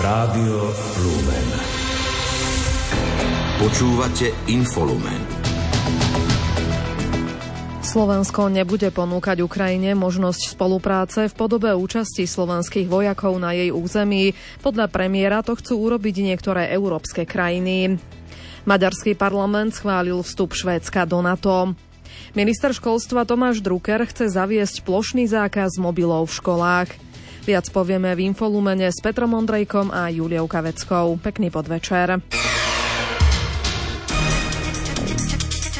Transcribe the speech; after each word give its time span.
Rádio 0.00 0.72
Lumen. 1.04 1.48
Počúvate 3.60 4.32
Infolumen. 4.48 5.20
Slovensko 7.84 8.48
nebude 8.48 8.88
ponúkať 8.96 9.44
Ukrajine 9.44 9.92
možnosť 9.92 10.56
spolupráce 10.56 11.28
v 11.28 11.34
podobe 11.36 11.68
účasti 11.76 12.24
slovenských 12.24 12.88
vojakov 12.88 13.36
na 13.36 13.52
jej 13.52 13.68
území. 13.76 14.32
Podľa 14.64 14.88
premiéra 14.88 15.44
to 15.44 15.52
chcú 15.52 15.92
urobiť 15.92 16.32
niektoré 16.32 16.72
európske 16.72 17.28
krajiny. 17.28 18.00
Maďarský 18.64 19.12
parlament 19.20 19.76
schválil 19.76 20.24
vstup 20.24 20.56
Švédska 20.56 21.04
do 21.04 21.20
NATO. 21.20 21.76
Minister 22.32 22.72
školstva 22.72 23.28
Tomáš 23.28 23.60
Drucker 23.60 24.08
chce 24.08 24.32
zaviesť 24.32 24.80
plošný 24.80 25.28
zákaz 25.28 25.76
mobilov 25.76 26.32
v 26.32 26.36
školách. 26.40 27.09
Viac 27.40 27.72
povieme 27.72 28.12
v 28.12 28.30
Infolumene 28.30 28.92
s 28.92 29.00
Petrom 29.00 29.32
Ondrejkom 29.32 29.88
a 29.88 30.12
Juliou 30.12 30.44
Kaveckou. 30.44 31.16
Pekný 31.18 31.48
podvečer. 31.48 32.20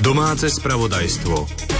Domáce 0.00 0.48
spravodajstvo. 0.48 1.79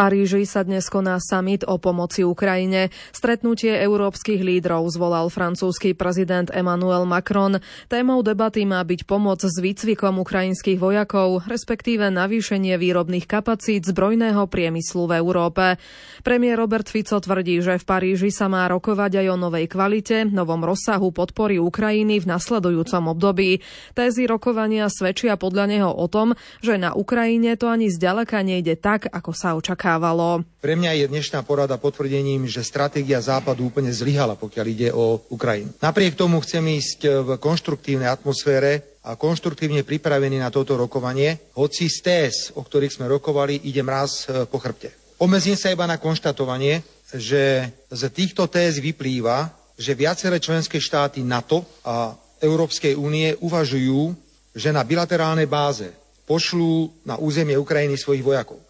Paríži 0.00 0.48
sa 0.48 0.64
dnes 0.64 0.88
koná 0.88 1.20
summit 1.20 1.60
o 1.68 1.76
pomoci 1.76 2.24
Ukrajine. 2.24 2.88
Stretnutie 3.12 3.76
európskych 3.84 4.40
lídrov 4.40 4.88
zvolal 4.88 5.28
francúzsky 5.28 5.92
prezident 5.92 6.48
Emmanuel 6.56 7.04
Macron. 7.04 7.60
Témou 7.84 8.24
debaty 8.24 8.64
má 8.64 8.80
byť 8.80 9.04
pomoc 9.04 9.44
s 9.44 9.52
výcvikom 9.60 10.24
ukrajinských 10.24 10.80
vojakov, 10.80 11.44
respektíve 11.44 12.08
navýšenie 12.08 12.80
výrobných 12.80 13.28
kapacít 13.28 13.84
zbrojného 13.92 14.40
priemyslu 14.48 15.04
v 15.04 15.20
Európe. 15.20 15.76
Premiér 16.24 16.64
Robert 16.64 16.88
Fico 16.88 17.20
tvrdí, 17.20 17.60
že 17.60 17.76
v 17.76 17.84
Paríži 17.84 18.32
sa 18.32 18.48
má 18.48 18.64
rokovať 18.72 19.20
aj 19.20 19.26
o 19.28 19.36
novej 19.36 19.68
kvalite, 19.68 20.24
novom 20.24 20.64
rozsahu 20.64 21.12
podpory 21.12 21.60
Ukrajiny 21.60 22.24
v 22.24 22.40
nasledujúcom 22.40 23.04
období. 23.12 23.60
Tézy 23.92 24.24
rokovania 24.24 24.88
svedčia 24.88 25.36
podľa 25.36 25.68
neho 25.68 25.92
o 25.92 26.08
tom, 26.08 26.32
že 26.64 26.80
na 26.80 26.96
Ukrajine 26.96 27.52
to 27.60 27.68
ani 27.68 27.92
zďaleka 27.92 28.40
nejde 28.40 28.80
tak, 28.80 29.04
ako 29.04 29.36
sa 29.36 29.52
očakávalo 29.60 29.89
očakávalo. 29.90 30.46
Pre 30.62 30.74
mňa 30.78 31.02
je 31.02 31.06
dnešná 31.10 31.42
porada 31.42 31.74
potvrdením, 31.74 32.46
že 32.46 32.62
stratégia 32.62 33.18
Západu 33.18 33.66
úplne 33.66 33.90
zlyhala, 33.90 34.38
pokiaľ 34.38 34.66
ide 34.70 34.88
o 34.94 35.18
Ukrajinu. 35.34 35.74
Napriek 35.82 36.14
tomu 36.14 36.38
chcem 36.46 36.62
ísť 36.62 37.26
v 37.26 37.28
konštruktívnej 37.42 38.06
atmosfére 38.06 39.02
a 39.02 39.18
konštruktívne 39.18 39.82
pripravený 39.82 40.38
na 40.38 40.54
toto 40.54 40.78
rokovanie, 40.78 41.50
hoci 41.58 41.90
z 41.90 41.98
téz, 42.04 42.34
o 42.54 42.62
ktorých 42.62 42.94
sme 42.94 43.10
rokovali, 43.10 43.66
ide 43.66 43.82
mraz 43.82 44.28
e, 44.30 44.46
po 44.46 44.62
chrbte. 44.62 44.94
Omezím 45.18 45.58
sa 45.58 45.72
iba 45.74 45.88
na 45.90 45.98
konštatovanie, 45.98 46.86
že 47.10 47.66
z 47.90 48.02
týchto 48.14 48.46
téz 48.46 48.78
vyplýva, 48.78 49.50
že 49.74 49.98
viaceré 49.98 50.38
členské 50.38 50.78
štáty 50.78 51.24
NATO 51.24 51.66
a 51.82 52.14
Európskej 52.38 52.94
únie 52.94 53.34
uvažujú, 53.42 54.14
že 54.54 54.70
na 54.70 54.84
bilaterálnej 54.84 55.48
báze 55.48 55.90
pošlú 56.28 56.92
na 57.02 57.18
územie 57.18 57.58
Ukrajiny 57.58 57.98
svojich 57.98 58.22
vojakov. 58.22 58.69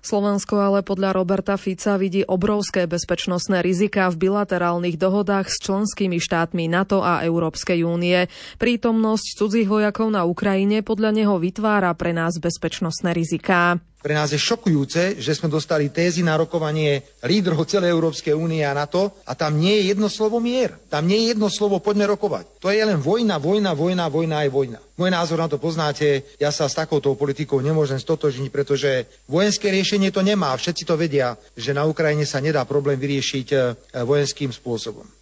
Slovensko 0.00 0.58
ale 0.58 0.80
podľa 0.86 1.16
Roberta 1.16 1.54
Fica 1.58 1.98
vidí 1.98 2.22
obrovské 2.22 2.86
bezpečnostné 2.86 3.60
rizika 3.62 4.08
v 4.08 4.28
bilaterálnych 4.28 4.96
dohodách 4.96 5.50
s 5.50 5.60
členskými 5.62 6.18
štátmi 6.22 6.70
NATO 6.70 7.02
a 7.02 7.22
Európskej 7.26 7.82
únie. 7.82 8.26
Prítomnosť 8.58 9.26
cudzích 9.38 9.68
vojakov 9.68 10.10
na 10.10 10.26
Ukrajine 10.26 10.86
podľa 10.86 11.10
neho 11.14 11.36
vytvára 11.36 11.92
pre 11.94 12.14
nás 12.14 12.38
bezpečnostné 12.38 13.14
riziká. 13.14 13.78
Pre 13.98 14.14
nás 14.14 14.30
je 14.30 14.38
šokujúce, 14.38 15.18
že 15.18 15.34
sme 15.34 15.50
dostali 15.50 15.90
tézy 15.90 16.22
na 16.22 16.38
rokovanie 16.38 17.02
lídrov 17.26 17.66
celej 17.66 17.90
Európskej 17.90 18.30
únie 18.30 18.62
a 18.62 18.70
NATO 18.70 19.18
a 19.26 19.34
tam 19.34 19.58
nie 19.58 19.74
je 19.82 19.90
jedno 19.90 20.06
slovo 20.06 20.38
mier. 20.38 20.78
Tam 20.86 21.02
nie 21.02 21.26
je 21.26 21.34
jedno 21.34 21.50
slovo 21.50 21.82
poďme 21.82 22.06
rokovať. 22.14 22.62
To 22.62 22.70
je 22.70 22.78
len 22.78 23.02
vojna, 23.02 23.42
vojna, 23.42 23.74
vojna, 23.74 24.06
vojna 24.06 24.46
aj 24.46 24.50
vojna. 24.54 24.78
Môj 24.94 25.10
názor 25.10 25.42
na 25.42 25.50
to 25.50 25.58
poznáte, 25.58 26.22
ja 26.38 26.54
sa 26.54 26.70
s 26.70 26.78
takouto 26.78 27.18
politikou 27.18 27.58
nemôžem 27.58 27.98
stotožniť, 27.98 28.54
pretože 28.54 29.10
vojenské 29.26 29.66
riešenie 29.74 30.14
to 30.14 30.22
nemá. 30.22 30.54
Všetci 30.54 30.86
to 30.86 30.94
vedia, 30.94 31.34
že 31.58 31.74
na 31.74 31.82
Ukrajine 31.82 32.22
sa 32.22 32.38
nedá 32.38 32.62
problém 32.62 33.02
vyriešiť 33.02 33.46
eh, 33.50 33.74
vojenským 34.06 34.54
spôsobom. 34.54 35.17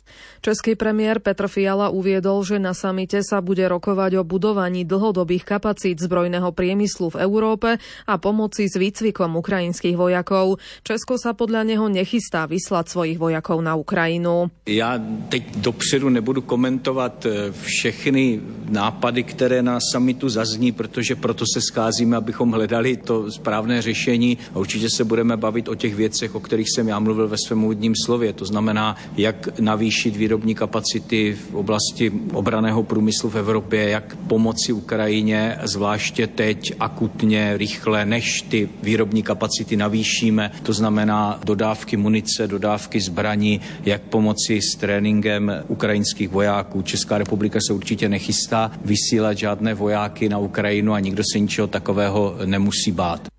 Český 0.47 0.79
premiér 0.79 1.19
Petr 1.19 1.51
Fiala 1.51 1.91
uviedol, 1.91 2.47
že 2.47 2.63
na 2.63 2.71
samite 2.71 3.19
sa 3.27 3.43
bude 3.43 3.67
rokovať 3.67 4.15
o 4.15 4.23
budovaní 4.23 4.87
dlhodobých 4.87 5.43
kapacít 5.43 5.99
zbrojného 5.99 6.55
priemyslu 6.55 7.11
v 7.11 7.27
Európe 7.27 7.83
a 8.07 8.15
pomoci 8.15 8.71
s 8.71 8.79
výcvikom 8.79 9.43
ukrajinských 9.43 9.99
vojakov. 9.99 10.63
Česko 10.87 11.19
sa 11.19 11.35
podľa 11.35 11.67
neho 11.67 11.91
nechystá 11.91 12.47
vyslať 12.47 12.87
svojich 12.87 13.19
vojakov 13.19 13.59
na 13.59 13.75
Ukrajinu. 13.75 14.47
Já 14.71 15.03
teď 15.29 15.57
dopředu 15.57 16.09
nebudu 16.15 16.43
komentovat 16.47 17.27
eh, 17.27 17.51
všechny 17.51 18.41
nápady, 18.71 19.23
které 19.23 19.63
na 19.63 19.79
samitu 19.83 20.29
zazní, 20.29 20.71
protože 20.73 21.19
proto 21.19 21.43
se 21.43 21.61
scházíme, 21.61 22.17
abychom 22.17 22.55
hledali 22.55 22.97
to 22.97 23.31
správné 23.35 23.83
řešení 23.83 24.39
a 24.55 24.59
určitě 24.59 24.87
se 24.95 25.05
budeme 25.05 25.37
bavit 25.37 25.69
o 25.69 25.75
těch 25.75 25.95
věcech, 25.95 26.35
o 26.35 26.41
kterých 26.41 26.71
jsem 26.71 26.89
já 26.89 26.99
mluvil 26.99 27.29
ve 27.29 27.37
svém 27.39 27.65
úvodním 27.65 27.95
slově. 27.99 28.33
To 28.33 28.45
znamená, 28.45 28.97
jak 29.17 29.59
navýšit 29.59 30.15
výrobní 30.37 30.55
kapacity 30.55 31.33
v 31.51 31.55
oblasti 31.55 32.13
obraného 32.33 32.83
průmyslu 32.83 33.31
v 33.31 33.37
Evropě, 33.37 33.89
jak 33.89 34.17
pomoci 34.17 34.73
Ukrajině, 34.73 35.59
zvláště 35.63 36.27
teď 36.27 36.73
akutně, 36.81 37.57
rychle, 37.57 38.07
než 38.07 38.43
ty 38.43 38.69
výrobní 38.83 39.23
kapacity 39.23 39.77
navýšíme. 39.77 40.51
To 40.63 40.73
znamená 40.73 41.41
dodávky 41.45 41.97
munice, 41.97 42.47
dodávky 42.47 43.01
zbraní, 43.01 43.61
jak 43.85 44.03
pomoci 44.03 44.61
s 44.61 44.77
tréninkem 44.77 45.65
ukrajinských 45.69 46.29
vojáků. 46.29 46.83
Česká 46.83 47.19
republika 47.19 47.59
se 47.67 47.73
určitě 47.73 48.09
nechystá 48.09 48.71
vysílat 48.85 49.39
žádné 49.39 49.75
vojáky 49.75 50.29
na 50.29 50.39
Ukrajinu 50.39 50.93
a 50.93 51.01
nikdo 51.01 51.23
se 51.33 51.41
ničeho 51.41 51.67
takového 51.67 52.37
nemusí 52.45 52.93
bát. 52.93 53.36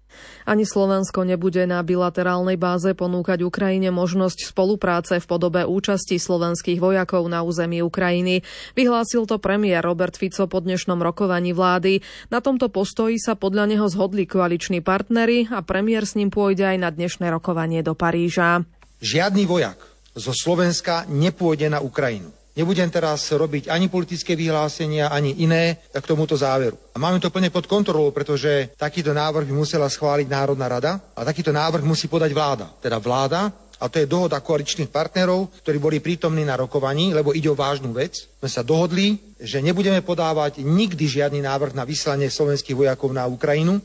Ani 0.47 0.63
Slovensko 0.63 1.27
nebude 1.27 1.67
na 1.67 1.83
bilaterálnej 1.83 2.55
báze 2.55 2.95
ponúkať 2.95 3.43
Ukrajine 3.43 3.91
možnosť 3.91 4.55
spolupráce 4.55 5.19
v 5.19 5.25
podobe 5.27 5.67
účasti 5.67 6.15
slovenských 6.15 6.79
vojakov 6.79 7.27
na 7.27 7.43
území 7.43 7.83
Ukrajiny. 7.83 8.47
Vyhlásil 8.71 9.27
to 9.27 9.43
premiér 9.43 9.83
Robert 9.83 10.15
Fico 10.15 10.47
po 10.47 10.63
dnešnom 10.63 11.03
rokovaní 11.03 11.51
vlády. 11.51 11.99
Na 12.31 12.39
tomto 12.39 12.71
postoji 12.71 13.19
sa 13.19 13.35
podľa 13.35 13.75
neho 13.75 13.91
zhodli 13.91 14.23
koaliční 14.23 14.79
partnery 14.79 15.51
a 15.51 15.59
premiér 15.59 16.07
s 16.07 16.15
ním 16.15 16.31
pôjde 16.31 16.63
aj 16.63 16.77
na 16.79 16.95
dnešné 16.95 17.27
rokovanie 17.27 17.83
do 17.83 17.91
Paríža. 17.91 18.63
Žiadny 19.03 19.43
vojak 19.43 19.83
zo 20.15 20.31
Slovenska 20.31 21.03
nepôjde 21.11 21.67
na 21.67 21.83
Ukrajinu. 21.83 22.36
Nebudem 22.57 22.89
teraz 22.89 23.29
robiť 23.29 23.69
ani 23.69 23.85
politické 23.85 24.33
vyhlásenia, 24.33 25.13
ani 25.13 25.45
iné 25.45 25.77
k 25.93 26.01
tomuto 26.09 26.33
záveru. 26.33 26.73
A 26.91 26.97
máme 26.97 27.21
to 27.21 27.29
plne 27.29 27.53
pod 27.53 27.69
kontrolou, 27.69 28.09
pretože 28.09 28.73
takýto 28.73 29.13
návrh 29.13 29.45
by 29.45 29.53
musela 29.53 29.85
schváliť 29.85 30.25
Národná 30.25 30.65
rada 30.65 30.97
a 31.13 31.21
takýto 31.21 31.53
návrh 31.53 31.85
musí 31.85 32.09
podať 32.09 32.33
vláda. 32.33 32.65
Teda 32.81 32.97
vláda 32.97 33.53
a 33.77 33.85
to 33.85 34.01
je 34.01 34.09
dohoda 34.09 34.41
koaličných 34.41 34.89
partnerov, 34.89 35.53
ktorí 35.61 35.77
boli 35.77 35.97
prítomní 36.01 36.41
na 36.41 36.57
rokovaní, 36.57 37.13
lebo 37.13 37.37
ide 37.37 37.45
o 37.45 37.53
vážnu 37.53 37.93
vec. 37.93 38.25
Sme 38.41 38.49
sa 38.49 38.65
dohodli, 38.65 39.21
že 39.37 39.61
nebudeme 39.61 40.01
podávať 40.01 40.65
nikdy 40.65 41.05
žiadny 41.05 41.45
návrh 41.45 41.77
na 41.77 41.85
vyslanie 41.85 42.25
slovenských 42.33 42.73
vojakov 42.73 43.13
na 43.13 43.29
Ukrajinu. 43.29 43.77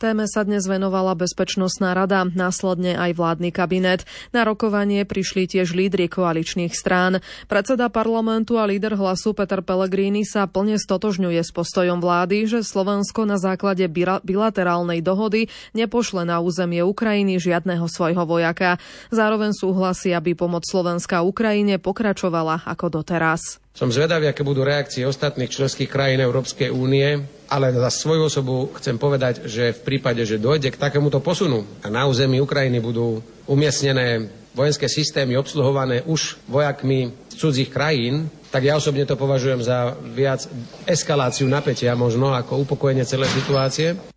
Téme 0.00 0.26
sa 0.26 0.42
dnes 0.42 0.66
venovala 0.66 1.14
Bezpečnostná 1.14 1.94
rada, 1.94 2.26
následne 2.26 2.98
aj 2.98 3.14
vládny 3.14 3.54
kabinet. 3.54 4.04
Na 4.34 4.42
rokovanie 4.42 5.06
prišli 5.06 5.46
tiež 5.46 5.72
lídry 5.72 6.10
koaličných 6.10 6.74
strán. 6.74 7.22
Predseda 7.46 7.86
parlamentu 7.86 8.58
a 8.58 8.66
líder 8.66 8.98
hlasu 8.98 9.30
Peter 9.30 9.62
Pellegrini 9.62 10.26
sa 10.26 10.50
plne 10.50 10.76
stotožňuje 10.76 11.38
s 11.38 11.54
postojom 11.54 12.02
vlády, 12.02 12.50
že 12.50 12.66
Slovensko 12.66 13.30
na 13.30 13.38
základe 13.38 13.86
bilaterálnej 14.26 14.98
dohody 15.06 15.46
nepošle 15.70 16.26
na 16.26 16.42
územie 16.42 16.82
Ukrajiny 16.82 17.38
žiadneho 17.38 17.86
svojho 17.86 18.26
vojaka. 18.26 18.82
Zároveň 19.14 19.54
súhlasí, 19.54 20.10
aby 20.10 20.34
pomoc 20.34 20.66
Slovenska 20.66 21.22
Ukrajine 21.22 21.78
pokračovala 21.78 22.66
ako 22.66 22.98
doteraz. 22.98 23.61
Som 23.72 23.88
zvedavý, 23.88 24.28
aké 24.28 24.44
budú 24.44 24.68
reakcie 24.68 25.08
ostatných 25.08 25.48
členských 25.48 25.88
krajín 25.88 26.20
Európskej 26.20 26.68
únie, 26.68 27.24
ale 27.48 27.72
za 27.72 27.88
svoju 27.88 28.28
osobu 28.28 28.68
chcem 28.76 29.00
povedať, 29.00 29.48
že 29.48 29.72
v 29.72 29.80
prípade, 29.80 30.20
že 30.28 30.36
dojde 30.36 30.68
k 30.68 30.76
takémuto 30.76 31.24
posunu 31.24 31.64
a 31.80 31.88
na 31.88 32.04
území 32.04 32.36
Ukrajiny 32.36 32.84
budú 32.84 33.24
umiestnené 33.48 34.28
vojenské 34.52 34.92
systémy 34.92 35.40
obsluhované 35.40 36.04
už 36.04 36.36
vojakmi 36.44 37.16
z 37.32 37.34
cudzích 37.40 37.72
krajín, 37.72 38.28
tak 38.52 38.68
ja 38.68 38.76
osobne 38.76 39.08
to 39.08 39.16
považujem 39.16 39.64
za 39.64 39.96
viac 40.12 40.44
eskaláciu 40.84 41.48
napätia 41.48 41.96
možno 41.96 42.36
ako 42.36 42.68
upokojenie 42.68 43.08
celej 43.08 43.32
situácie. 43.32 44.11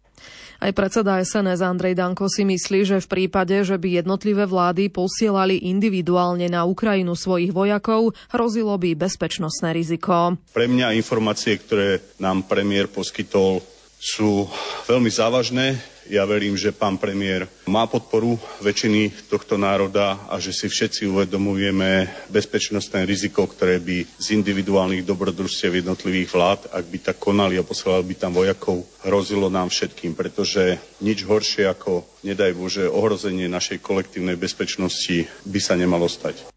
Aj 0.59 0.71
predseda 0.71 1.19
SNS 1.19 1.59
Andrej 1.63 1.99
Danko 1.99 2.31
si 2.31 2.47
myslí, 2.47 2.87
že 2.87 2.97
v 3.03 3.07
prípade, 3.11 3.55
že 3.63 3.75
by 3.75 4.03
jednotlivé 4.03 4.47
vlády 4.47 4.87
posielali 4.91 5.67
individuálne 5.67 6.47
na 6.47 6.63
Ukrajinu 6.63 7.15
svojich 7.15 7.51
vojakov, 7.51 8.15
hrozilo 8.31 8.75
by 8.79 8.95
bezpečnostné 8.95 9.75
riziko. 9.75 10.39
Pre 10.55 10.67
mňa 10.67 10.95
informácie, 10.95 11.59
ktoré 11.59 12.03
nám 12.19 12.47
premiér 12.47 12.87
poskytol, 12.87 13.59
sú 13.99 14.45
veľmi 14.85 15.09
závažné. 15.09 15.94
Ja 16.05 16.21
verím, 16.29 16.53
že 16.53 16.69
pán 16.69 17.01
premiér 17.01 17.49
má 17.65 17.89
podporu 17.89 18.37
väčšiny 18.61 19.25
tohto 19.25 19.57
národa 19.57 20.21
a 20.29 20.37
že 20.37 20.53
si 20.53 20.69
všetci 20.69 21.09
uvedomujeme 21.09 22.09
bezpečnostné 22.29 23.09
riziko, 23.09 23.49
ktoré 23.49 23.81
by 23.81 24.05
z 24.21 24.37
individuálnych 24.37 25.01
dobrodružstiev 25.01 25.81
jednotlivých 25.81 26.29
vlád, 26.29 26.59
ak 26.69 26.85
by 26.85 26.97
tak 27.01 27.17
konali 27.17 27.57
a 27.57 27.65
posielali 27.65 28.05
by 28.13 28.15
tam 28.21 28.37
vojakov, 28.37 28.85
hrozilo 29.01 29.49
nám 29.49 29.73
všetkým, 29.73 30.13
pretože 30.13 30.77
nič 31.01 31.25
horšie 31.25 31.65
ako, 31.65 32.05
nedaj 32.21 32.53
Bože, 32.53 32.85
ohrozenie 32.85 33.49
našej 33.49 33.81
kolektívnej 33.81 34.37
bezpečnosti 34.37 35.25
by 35.41 35.59
sa 35.59 35.73
nemalo 35.73 36.05
stať. 36.05 36.54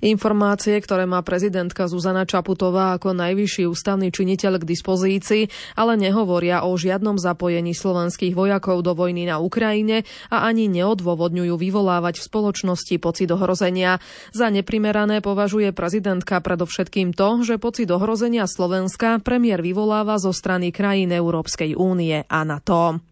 Informácie, 0.00 0.80
ktoré 0.80 1.04
má 1.04 1.20
prezidentka 1.20 1.84
Zuzana 1.84 2.24
Čaputová 2.24 2.96
ako 2.96 3.12
najvyšší 3.12 3.68
ústavný 3.68 4.08
činiteľ 4.08 4.60
k 4.60 4.68
dispozícii, 4.68 5.76
ale 5.76 6.00
nehovoria 6.00 6.64
o 6.64 6.72
žiadnom 6.72 7.20
zapojení 7.20 7.76
slovenských 7.76 8.32
vojakov 8.32 8.80
do 8.80 8.96
vojny 8.96 9.28
na 9.28 9.36
Ukrajine 9.44 10.08
a 10.32 10.48
ani 10.48 10.72
neodôvodňujú 10.72 11.54
vyvolávať 11.60 12.24
v 12.24 12.26
spoločnosti 12.32 12.96
pocit 12.96 13.28
ohrozenia. 13.28 14.00
Za 14.32 14.48
neprimerané 14.48 15.20
považuje 15.20 15.76
prezidentka 15.76 16.40
predovšetkým 16.40 17.12
to, 17.12 17.44
že 17.44 17.60
pocit 17.60 17.92
ohrozenia 17.92 18.48
Slovenska 18.48 19.20
premiér 19.20 19.60
vyvoláva 19.60 20.16
zo 20.16 20.32
strany 20.32 20.72
krajín 20.72 21.12
Európskej 21.12 21.76
únie 21.76 22.24
a 22.24 22.40
NATO. 22.48 23.04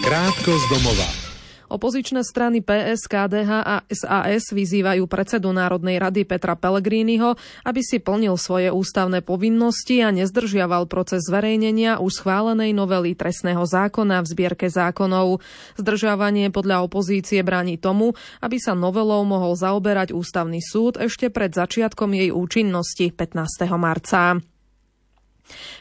Krátko 0.00 0.52
z 0.56 0.64
domova. 0.72 1.19
Opozičné 1.70 2.26
strany 2.26 2.66
PS, 2.66 3.06
KDH 3.06 3.50
a 3.62 3.76
SAS 3.86 4.50
vyzývajú 4.50 5.06
predsedu 5.06 5.54
Národnej 5.54 6.02
rady 6.02 6.26
Petra 6.26 6.58
Pellegriniho, 6.58 7.38
aby 7.62 7.78
si 7.78 8.02
plnil 8.02 8.34
svoje 8.34 8.74
ústavné 8.74 9.22
povinnosti 9.22 10.02
a 10.02 10.10
nezdržiaval 10.10 10.90
proces 10.90 11.22
zverejnenia 11.30 12.02
už 12.02 12.26
schválenej 12.26 12.74
novely 12.74 13.14
trestného 13.14 13.62
zákona 13.62 14.18
v 14.18 14.30
zbierke 14.34 14.66
zákonov. 14.66 15.38
Zdržiavanie 15.78 16.50
podľa 16.50 16.90
opozície 16.90 17.38
bráni 17.46 17.78
tomu, 17.78 18.18
aby 18.42 18.58
sa 18.58 18.74
novelou 18.74 19.22
mohol 19.22 19.54
zaoberať 19.54 20.10
ústavný 20.10 20.58
súd 20.58 20.98
ešte 20.98 21.30
pred 21.30 21.54
začiatkom 21.54 22.18
jej 22.18 22.34
účinnosti 22.34 23.14
15. 23.14 23.70
marca. 23.78 24.49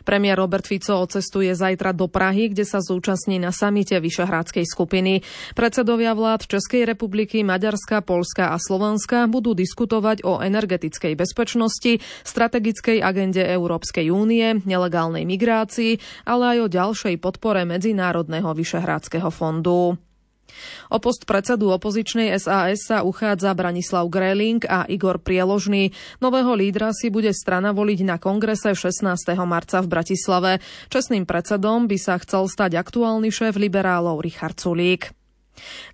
Premiér 0.03 0.39
Robert 0.41 0.65
Fico 0.65 0.97
odcestuje 0.97 1.53
zajtra 1.53 1.93
do 1.93 2.09
Prahy, 2.09 2.51
kde 2.51 2.65
sa 2.65 2.81
zúčastní 2.81 3.37
na 3.37 3.53
samite 3.53 3.95
Vyšehrádskej 4.01 4.65
skupiny. 4.65 5.21
Predsedovia 5.53 6.17
vlád 6.17 6.49
Českej 6.49 6.89
republiky, 6.89 7.45
Maďarska, 7.45 8.01
Polska 8.03 8.51
a 8.51 8.57
Slovenska 8.57 9.29
budú 9.29 9.53
diskutovať 9.53 10.25
o 10.25 10.41
energetickej 10.41 11.13
bezpečnosti, 11.13 12.01
strategickej 12.25 12.99
agende 12.99 13.45
Európskej 13.45 14.09
únie, 14.09 14.59
nelegálnej 14.65 15.23
migrácii, 15.29 16.25
ale 16.25 16.57
aj 16.57 16.57
o 16.65 16.67
ďalšej 16.67 17.15
podpore 17.21 17.63
Medzinárodného 17.63 18.51
Vyšehrádskeho 18.57 19.29
fondu. 19.29 20.08
O 20.89 20.97
post 20.97 21.27
predsedu 21.27 21.69
opozičnej 21.69 22.33
SAS 22.41 22.89
sa 22.89 23.05
uchádza 23.05 23.53
Branislav 23.53 24.07
Greling 24.07 24.63
a 24.65 24.87
Igor 24.89 25.21
Prieložný. 25.21 25.91
Nového 26.23 26.55
lídra 26.57 26.95
si 26.95 27.11
bude 27.11 27.29
strana 27.35 27.75
voliť 27.75 27.99
na 28.07 28.17
kongrese 28.17 28.71
16. 28.71 29.05
marca 29.45 29.83
v 29.83 29.91
Bratislave. 29.91 30.51
Čestným 30.87 31.27
predsedom 31.27 31.85
by 31.85 31.97
sa 31.99 32.17
chcel 32.17 32.47
stať 32.47 32.79
aktuálny 32.79 33.29
šéf 33.29 33.59
liberálov 33.59 34.23
Richard 34.23 34.57
Sulík. 34.57 35.18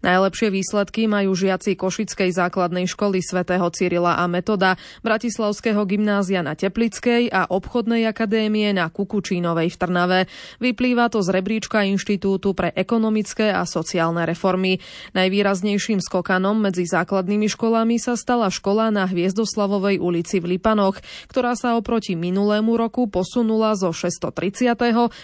Najlepšie 0.06 0.50
výsledky 0.54 1.08
majú 1.10 1.34
žiaci 1.34 1.74
Košickej 1.76 2.32
základnej 2.32 2.86
školy 2.86 3.20
svätého 3.20 3.68
Cyrila 3.74 4.20
a 4.20 4.26
Metoda, 4.30 4.78
Bratislavského 5.02 5.82
gymnázia 5.84 6.46
na 6.46 6.54
Teplickej 6.54 7.34
a 7.34 7.50
obchodnej 7.50 8.06
akadémie 8.06 8.72
na 8.72 8.88
Kukučínovej 8.92 9.74
v 9.74 9.80
Trnave. 9.80 10.20
Vyplýva 10.62 11.10
to 11.10 11.26
z 11.26 11.30
rebríčka 11.34 11.84
Inštitútu 11.84 12.54
pre 12.54 12.72
ekonomické 12.76 13.50
a 13.50 13.66
sociálne 13.66 14.24
reformy. 14.24 14.78
Najvýraznejším 15.18 16.00
skokanom 16.00 16.60
medzi 16.62 16.86
základnými 16.86 17.50
školami 17.50 17.98
sa 17.98 18.14
stala 18.16 18.54
škola 18.54 18.94
na 18.94 19.10
Hviezdoslavovej 19.10 19.98
ulici 20.00 20.38
v 20.40 20.58
Lipanoch, 20.58 21.02
ktorá 21.28 21.58
sa 21.58 21.76
oproti 21.76 22.14
minulému 22.14 22.78
roku 22.78 23.08
posunula 23.10 23.74
zo 23.74 23.92
630. 23.92 24.76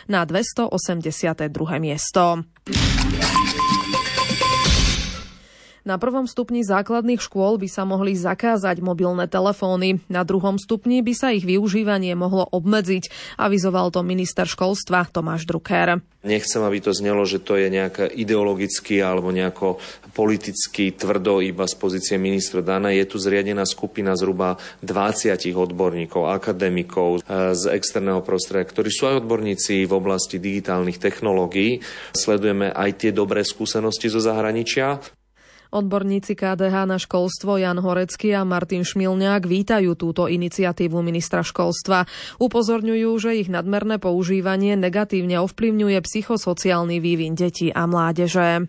na 0.10 0.22
282. 0.26 0.72
miesto. 1.78 2.44
Na 5.82 5.98
prvom 5.98 6.30
stupni 6.30 6.62
základných 6.62 7.18
škôl 7.18 7.58
by 7.58 7.66
sa 7.66 7.90
mohli 7.90 8.14
zakázať 8.14 8.86
mobilné 8.86 9.26
telefóny, 9.26 9.98
na 10.06 10.22
druhom 10.22 10.62
stupni 10.62 11.02
by 11.02 11.14
sa 11.18 11.34
ich 11.34 11.42
využívanie 11.42 12.14
mohlo 12.14 12.46
obmedziť, 12.54 13.36
avizoval 13.42 13.90
to 13.90 14.06
minister 14.06 14.46
školstva 14.46 15.10
Tomáš 15.10 15.50
Drucker. 15.50 15.98
Nechcem, 16.22 16.62
aby 16.62 16.78
to 16.86 16.94
znelo, 16.94 17.26
že 17.26 17.42
to 17.42 17.58
je 17.58 17.74
nejaká 17.74 18.06
ideologicky 18.06 19.02
alebo 19.02 19.34
nejako 19.34 19.82
politicky 20.14 20.94
tvrdo 20.94 21.42
iba 21.42 21.66
z 21.66 21.74
pozície 21.74 22.22
ministra 22.22 22.62
Dana. 22.62 22.94
Je 22.94 23.10
tu 23.10 23.18
zriadená 23.18 23.66
skupina 23.66 24.14
zhruba 24.14 24.62
20 24.86 25.34
odborníkov, 25.50 26.30
akademikov 26.30 27.26
e, 27.26 27.58
z 27.58 27.74
externého 27.74 28.22
prostredia, 28.22 28.70
ktorí 28.70 28.94
sú 28.94 29.10
aj 29.10 29.26
odborníci 29.26 29.90
v 29.90 29.94
oblasti 29.98 30.38
digitálnych 30.38 31.02
technológií. 31.02 31.82
Sledujeme 32.14 32.70
aj 32.70 33.02
tie 33.02 33.10
dobré 33.10 33.42
skúsenosti 33.42 34.06
zo 34.06 34.22
zahraničia. 34.22 35.02
Odborníci 35.72 36.36
KDH 36.36 36.84
na 36.84 37.00
školstvo 37.00 37.56
Jan 37.56 37.80
Horecký 37.80 38.36
a 38.36 38.44
Martin 38.44 38.84
Šmilňák 38.84 39.48
vítajú 39.48 39.96
túto 39.96 40.28
iniciatívu 40.28 41.00
ministra 41.00 41.48
školstva. 41.48 42.04
Upozorňujú, 42.44 43.10
že 43.16 43.40
ich 43.40 43.48
nadmerné 43.48 43.96
používanie 43.96 44.76
negatívne 44.76 45.40
ovplyvňuje 45.40 46.04
psychosociálny 46.04 47.00
vývin 47.00 47.40
detí 47.40 47.72
a 47.72 47.88
mládeže. 47.88 48.68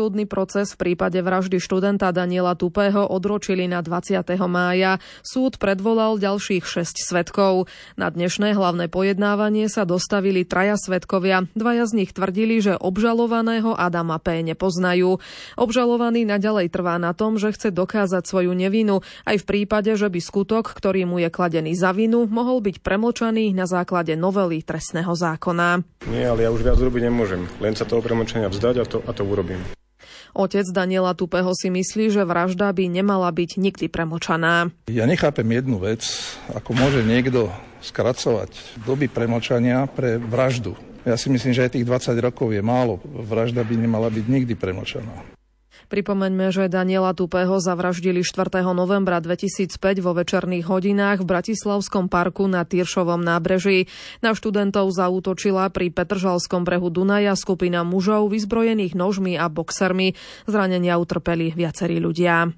Súdny 0.00 0.24
proces 0.24 0.72
v 0.72 0.96
prípade 0.96 1.20
vraždy 1.20 1.60
študenta 1.60 2.08
Daniela 2.08 2.56
Tupého 2.56 3.04
odročili 3.04 3.68
na 3.68 3.84
20. 3.84 4.24
mája. 4.48 4.96
Súd 5.20 5.60
predvolal 5.60 6.16
ďalších 6.16 6.64
6 6.64 7.04
svetkov. 7.04 7.68
Na 8.00 8.08
dnešné 8.08 8.56
hlavné 8.56 8.88
pojednávanie 8.88 9.68
sa 9.68 9.84
dostavili 9.84 10.48
traja 10.48 10.80
svetkovia. 10.80 11.44
Dvaja 11.52 11.84
z 11.84 11.92
nich 12.00 12.16
tvrdili, 12.16 12.64
že 12.64 12.80
obžalovaného 12.80 13.76
Adama 13.76 14.16
P. 14.16 14.40
nepoznajú. 14.40 15.20
Obžalovaný 15.60 16.24
naďalej 16.24 16.72
trvá 16.72 16.96
na 16.96 17.12
tom, 17.12 17.36
že 17.36 17.52
chce 17.52 17.68
dokázať 17.68 18.24
svoju 18.24 18.56
nevinu, 18.56 19.04
aj 19.28 19.44
v 19.44 19.44
prípade, 19.44 19.92
že 20.00 20.08
by 20.08 20.16
skutok, 20.16 20.72
ktorý 20.72 21.04
mu 21.04 21.20
je 21.20 21.28
kladený 21.28 21.76
za 21.76 21.92
vinu, 21.92 22.24
mohol 22.24 22.64
byť 22.64 22.80
premlčaný 22.80 23.52
na 23.52 23.68
základe 23.68 24.16
novely 24.16 24.64
trestného 24.64 25.12
zákona. 25.12 25.84
Nie, 26.08 26.32
ale 26.32 26.48
ja 26.48 26.50
už 26.56 26.64
viac 26.64 26.80
robiť 26.80 27.12
nemôžem. 27.12 27.44
Len 27.60 27.76
sa 27.76 27.84
toho 27.84 28.00
premlčania 28.00 28.48
vzdať 28.48 28.74
a 28.80 28.84
to, 28.88 29.04
a 29.04 29.12
to 29.12 29.28
urobím. 29.28 29.60
Otec 30.36 30.66
Daniela 30.70 31.16
Tupeho 31.16 31.50
si 31.56 31.72
myslí, 31.72 32.14
že 32.14 32.22
vražda 32.22 32.70
by 32.70 32.86
nemala 32.86 33.30
byť 33.30 33.50
nikdy 33.58 33.86
premočaná. 33.90 34.70
Ja 34.86 35.06
nechápem 35.06 35.46
jednu 35.50 35.82
vec, 35.82 36.06
ako 36.54 36.70
môže 36.76 37.02
niekto 37.02 37.50
skracovať 37.80 38.82
doby 38.84 39.08
premočania 39.08 39.88
pre 39.88 40.20
vraždu. 40.20 40.76
Ja 41.08 41.16
si 41.16 41.32
myslím, 41.32 41.56
že 41.56 41.64
aj 41.64 41.80
tých 41.80 41.88
20 41.88 42.12
rokov 42.20 42.52
je 42.52 42.60
málo. 42.60 43.00
Vražda 43.04 43.64
by 43.64 43.74
nemala 43.74 44.12
byť 44.12 44.24
nikdy 44.28 44.52
premočaná. 44.52 45.39
Pripomeňme, 45.88 46.52
že 46.52 46.68
Daniela 46.68 47.16
Tupého 47.16 47.56
zavraždili 47.62 48.20
4. 48.20 48.60
novembra 48.76 49.22
2005 49.22 49.72
vo 50.04 50.12
večerných 50.12 50.66
hodinách 50.68 51.24
v 51.24 51.30
Bratislavskom 51.30 52.12
parku 52.12 52.44
na 52.50 52.68
Tyršovom 52.68 53.22
nábreží. 53.22 53.88
Na 54.20 54.36
študentov 54.36 54.92
zaútočila 54.92 55.72
pri 55.72 55.88
Petržalskom 55.88 56.68
brehu 56.68 56.92
Dunaja 56.92 57.38
skupina 57.38 57.86
mužov 57.86 58.28
vyzbrojených 58.34 58.92
nožmi 58.92 59.38
a 59.40 59.48
boxermi. 59.48 60.18
Zranenia 60.44 61.00
utrpeli 61.00 61.54
viacerí 61.56 62.02
ľudia. 62.02 62.52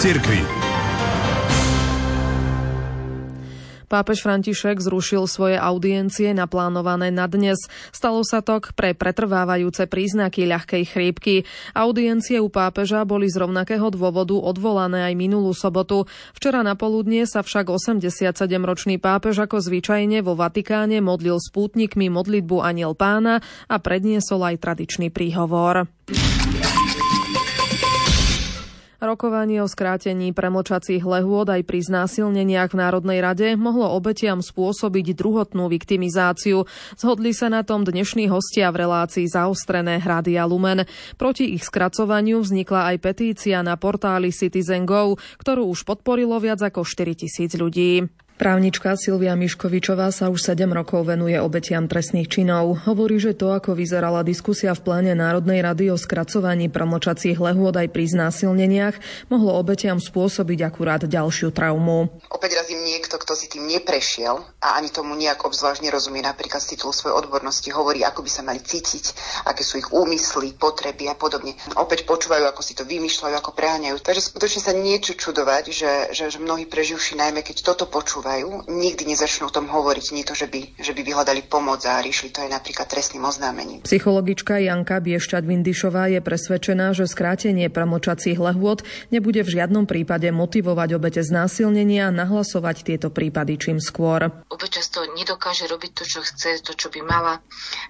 Cirkvi. 0.00 0.59
Pápež 3.90 4.22
František 4.22 4.78
zrušil 4.78 5.26
svoje 5.26 5.58
audiencie 5.58 6.30
naplánované 6.30 7.10
na 7.10 7.26
dnes. 7.26 7.58
Stalo 7.90 8.22
sa 8.22 8.38
to 8.38 8.62
pre 8.78 8.94
pretrvávajúce 8.94 9.90
príznaky 9.90 10.46
ľahkej 10.46 10.84
chrípky. 10.86 11.42
Audiencie 11.74 12.38
u 12.38 12.46
pápeža 12.46 13.02
boli 13.02 13.26
z 13.26 13.42
rovnakého 13.42 13.90
dôvodu 13.90 14.38
odvolané 14.38 15.10
aj 15.10 15.14
minulú 15.18 15.50
sobotu. 15.50 16.06
Včera 16.38 16.62
na 16.62 16.78
poludnie 16.78 17.26
sa 17.26 17.42
však 17.42 17.66
87-ročný 17.66 19.02
pápež 19.02 19.42
ako 19.42 19.58
zvyčajne 19.58 20.22
vo 20.22 20.38
Vatikáne 20.38 21.02
modlil 21.02 21.42
s 21.42 21.50
pútnikmi 21.50 22.14
modlitbu 22.14 22.62
Aniel 22.62 22.94
pána 22.94 23.42
a 23.66 23.76
predniesol 23.82 24.54
aj 24.54 24.70
tradičný 24.70 25.10
príhovor. 25.10 25.90
Rokovanie 29.00 29.64
o 29.64 29.68
skrátení 29.68 30.36
premlčacích 30.36 31.00
lehôd 31.00 31.48
aj 31.48 31.64
pri 31.64 31.80
znásilneniach 31.80 32.76
v 32.76 32.84
Národnej 32.84 33.24
rade 33.24 33.48
mohlo 33.56 33.88
obetiam 33.96 34.44
spôsobiť 34.44 35.16
druhotnú 35.16 35.72
viktimizáciu. 35.72 36.68
Zhodli 37.00 37.32
sa 37.32 37.48
na 37.48 37.64
tom 37.64 37.88
dnešní 37.88 38.28
hostia 38.28 38.68
v 38.68 38.84
relácii 38.84 39.24
zaostrené 39.24 40.04
hrady 40.04 40.36
a 40.36 40.44
Lumen. 40.44 40.84
Proti 41.16 41.56
ich 41.56 41.64
skracovaniu 41.64 42.44
vznikla 42.44 42.92
aj 42.92 42.96
petícia 43.00 43.64
na 43.64 43.80
portáli 43.80 44.36
Citizen 44.36 44.84
Go, 44.84 45.16
ktorú 45.16 45.72
už 45.72 45.88
podporilo 45.88 46.36
viac 46.36 46.60
ako 46.60 46.84
4 46.84 47.24
tisíc 47.24 47.56
ľudí. 47.56 48.04
Právnička 48.40 48.96
Silvia 48.96 49.36
Miškovičová 49.36 50.08
sa 50.08 50.32
už 50.32 50.40
7 50.40 50.64
rokov 50.72 51.04
venuje 51.04 51.36
obetiam 51.36 51.84
trestných 51.84 52.24
činov. 52.24 52.88
Hovorí, 52.88 53.20
že 53.20 53.36
to, 53.36 53.52
ako 53.52 53.76
vyzerala 53.76 54.24
diskusia 54.24 54.72
v 54.72 54.80
pláne 54.80 55.12
Národnej 55.12 55.60
rady 55.60 55.92
o 55.92 56.00
skracovaní 56.00 56.72
promlčacích 56.72 57.36
lehôd 57.36 57.76
aj 57.76 57.92
pri 57.92 58.08
znásilneniach, 58.08 58.96
mohlo 59.28 59.60
obetiam 59.60 60.00
spôsobiť 60.00 60.72
akurát 60.72 61.04
ďalšiu 61.04 61.52
traumu. 61.52 62.08
Opäť 62.32 62.56
raz 62.56 62.72
niekto, 62.72 63.20
kto 63.20 63.36
si 63.36 63.52
tým 63.52 63.68
neprešiel 63.68 64.40
a 64.64 64.80
ani 64.80 64.88
tomu 64.88 65.12
nejak 65.20 65.44
obzvlášť 65.44 65.84
nerozumie, 65.84 66.24
napríklad 66.24 66.64
z 66.64 66.80
titulu 66.80 66.96
svojej 66.96 67.20
odbornosti 67.20 67.68
hovorí, 67.76 68.00
ako 68.08 68.24
by 68.24 68.30
sa 68.32 68.40
mali 68.40 68.64
cítiť, 68.64 69.04
aké 69.52 69.60
sú 69.60 69.76
ich 69.76 69.92
úmysly, 69.92 70.56
potreby 70.56 71.12
a 71.12 71.14
podobne. 71.18 71.52
Opäť 71.76 72.08
počúvajú, 72.08 72.48
ako 72.48 72.64
si 72.64 72.72
to 72.72 72.88
vymýšľajú, 72.88 73.36
ako 73.36 73.52
preháňajú. 73.52 74.00
Takže 74.00 74.32
skutočne 74.32 74.60
sa 74.64 74.72
niečo 74.72 75.12
čudovať, 75.12 75.64
že, 75.68 75.92
že, 76.16 76.24
že 76.32 76.38
mnohí 76.40 76.64
preživší, 76.64 77.20
najmä 77.20 77.44
keď 77.44 77.68
toto 77.68 77.84
počúvajú, 77.84 78.29
prežívajú, 78.30 78.70
nikdy 78.70 79.02
nezačnú 79.10 79.50
o 79.50 79.54
tom 79.54 79.66
hovoriť, 79.66 80.06
nie 80.14 80.22
to, 80.22 80.38
že 80.38 80.46
by, 80.46 80.78
že 80.78 80.94
by 80.94 81.02
vyhľadali 81.02 81.50
pomoc 81.50 81.82
a 81.82 81.98
riešili 81.98 82.30
to 82.30 82.46
aj 82.46 82.50
napríklad 82.54 82.86
trestným 82.86 83.26
oznámením. 83.26 83.82
Psychologička 83.82 84.62
Janka 84.62 85.02
Biešťat-Vindišová 85.02 86.14
je 86.14 86.20
presvedčená, 86.22 86.94
že 86.94 87.10
skrátenie 87.10 87.66
pramočacích 87.66 88.38
lehôd 88.38 88.86
nebude 89.10 89.42
v 89.42 89.50
žiadnom 89.58 89.90
prípade 89.90 90.30
motivovať 90.30 90.88
obete 90.94 91.22
znásilnenia 91.26 92.14
nahlasovať 92.14 92.76
tieto 92.86 93.08
prípady 93.10 93.58
čím 93.58 93.82
skôr. 93.82 94.30
Obeť 94.46 94.70
často 94.78 95.02
nedokáže 95.18 95.66
robiť 95.66 95.90
to, 95.90 96.04
čo 96.06 96.20
chce, 96.22 96.62
to, 96.62 96.78
čo 96.78 96.94
by 96.94 97.02
mala, 97.02 97.42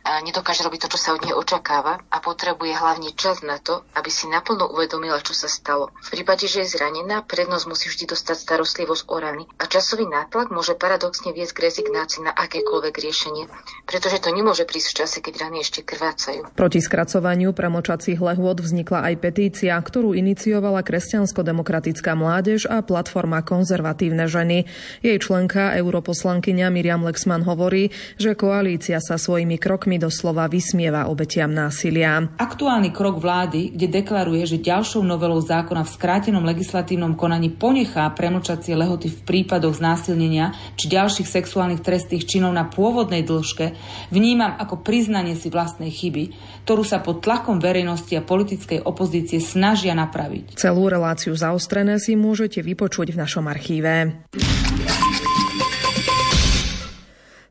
a 0.09 0.25
nedokáže 0.25 0.65
robiť 0.65 0.89
to, 0.89 0.97
čo 0.97 0.99
sa 0.99 1.11
od 1.13 1.21
nej 1.21 1.37
očakáva 1.37 2.01
a 2.09 2.17
potrebuje 2.25 2.73
hlavne 2.73 3.13
čas 3.13 3.45
na 3.45 3.61
to, 3.61 3.85
aby 3.93 4.09
si 4.09 4.25
naplno 4.25 4.73
uvedomila, 4.73 5.21
čo 5.21 5.37
sa 5.37 5.53
stalo. 5.53 5.93
V 6.09 6.17
prípade, 6.17 6.49
že 6.49 6.65
je 6.65 6.73
zranená, 6.81 7.21
prednosť 7.29 7.65
musí 7.69 7.87
vždy 7.93 8.17
dostať 8.17 8.37
starostlivosť 8.41 9.03
o 9.11 9.17
rany 9.21 9.45
a 9.61 9.69
časový 9.69 10.09
nátlak 10.09 10.30
nátlak 10.31 10.55
môže 10.55 10.79
paradoxne 10.79 11.35
viesť 11.35 11.59
k 11.59 11.63
rezignácii 11.67 12.23
na 12.23 12.31
akékoľvek 12.31 12.95
riešenie, 12.95 13.51
pretože 13.83 14.23
to 14.23 14.31
nemôže 14.31 14.63
prísť 14.63 14.89
v 14.95 14.99
čase, 15.03 15.19
keď 15.19 15.35
rany 15.43 15.59
ešte 15.59 15.83
krvácajú. 15.83 16.55
Proti 16.55 16.79
skracovaniu 16.79 17.51
pramočacích 17.51 18.23
lehôd 18.23 18.63
vznikla 18.63 19.11
aj 19.11 19.15
petícia, 19.19 19.75
ktorú 19.75 20.15
iniciovala 20.15 20.87
kresťansko-demokratická 20.87 22.15
mládež 22.15 22.71
a 22.71 22.79
platforma 22.79 23.43
Konzervatívne 23.43 24.31
ženy. 24.31 24.71
Jej 25.03 25.19
členka, 25.19 25.75
europoslankyňa 25.75 26.71
Miriam 26.71 27.03
Lexman 27.03 27.43
hovorí, 27.43 27.91
že 28.15 28.39
koalícia 28.39 29.03
sa 29.03 29.19
svojimi 29.19 29.59
krokmi 29.59 29.99
doslova 29.99 30.47
vysmieva 30.47 31.11
obetiam 31.11 31.51
násilia. 31.51 32.39
Aktuálny 32.39 32.95
krok 32.95 33.19
vlády, 33.19 33.75
kde 33.75 33.99
deklaruje, 33.99 34.47
že 34.47 34.63
ďalšou 34.63 35.03
novelou 35.03 35.43
zákona 35.43 35.83
v 35.83 35.91
skrátenom 35.91 36.47
legislatívnom 36.47 37.19
konaní 37.19 37.51
ponechá 37.51 38.07
premlčacie 38.15 38.79
lehoty 38.79 39.11
v 39.11 39.19
prípadoch 39.27 39.75
znásilnenia 39.75 40.20
znásilnenia 40.21 40.53
či 40.77 40.93
ďalších 40.93 41.29
sexuálnych 41.29 41.81
trestných 41.81 42.29
činov 42.29 42.53
na 42.53 42.69
pôvodnej 42.69 43.25
dĺžke 43.25 43.73
vnímam 44.13 44.53
ako 44.61 44.85
priznanie 44.85 45.37
si 45.37 45.49
vlastnej 45.49 45.89
chyby, 45.89 46.37
ktorú 46.69 46.85
sa 46.85 47.01
pod 47.01 47.25
tlakom 47.25 47.57
verejnosti 47.57 48.13
a 48.13 48.25
politickej 48.25 48.85
opozície 48.85 49.41
snažia 49.41 49.97
napraviť. 49.97 50.61
Celú 50.61 50.93
reláciu 50.93 51.33
zaostrené 51.33 51.97
si 51.97 52.17
môžete 52.17 52.61
vypočuť 52.61 53.17
v 53.17 53.21
našom 53.21 53.49
archíve. 53.49 54.25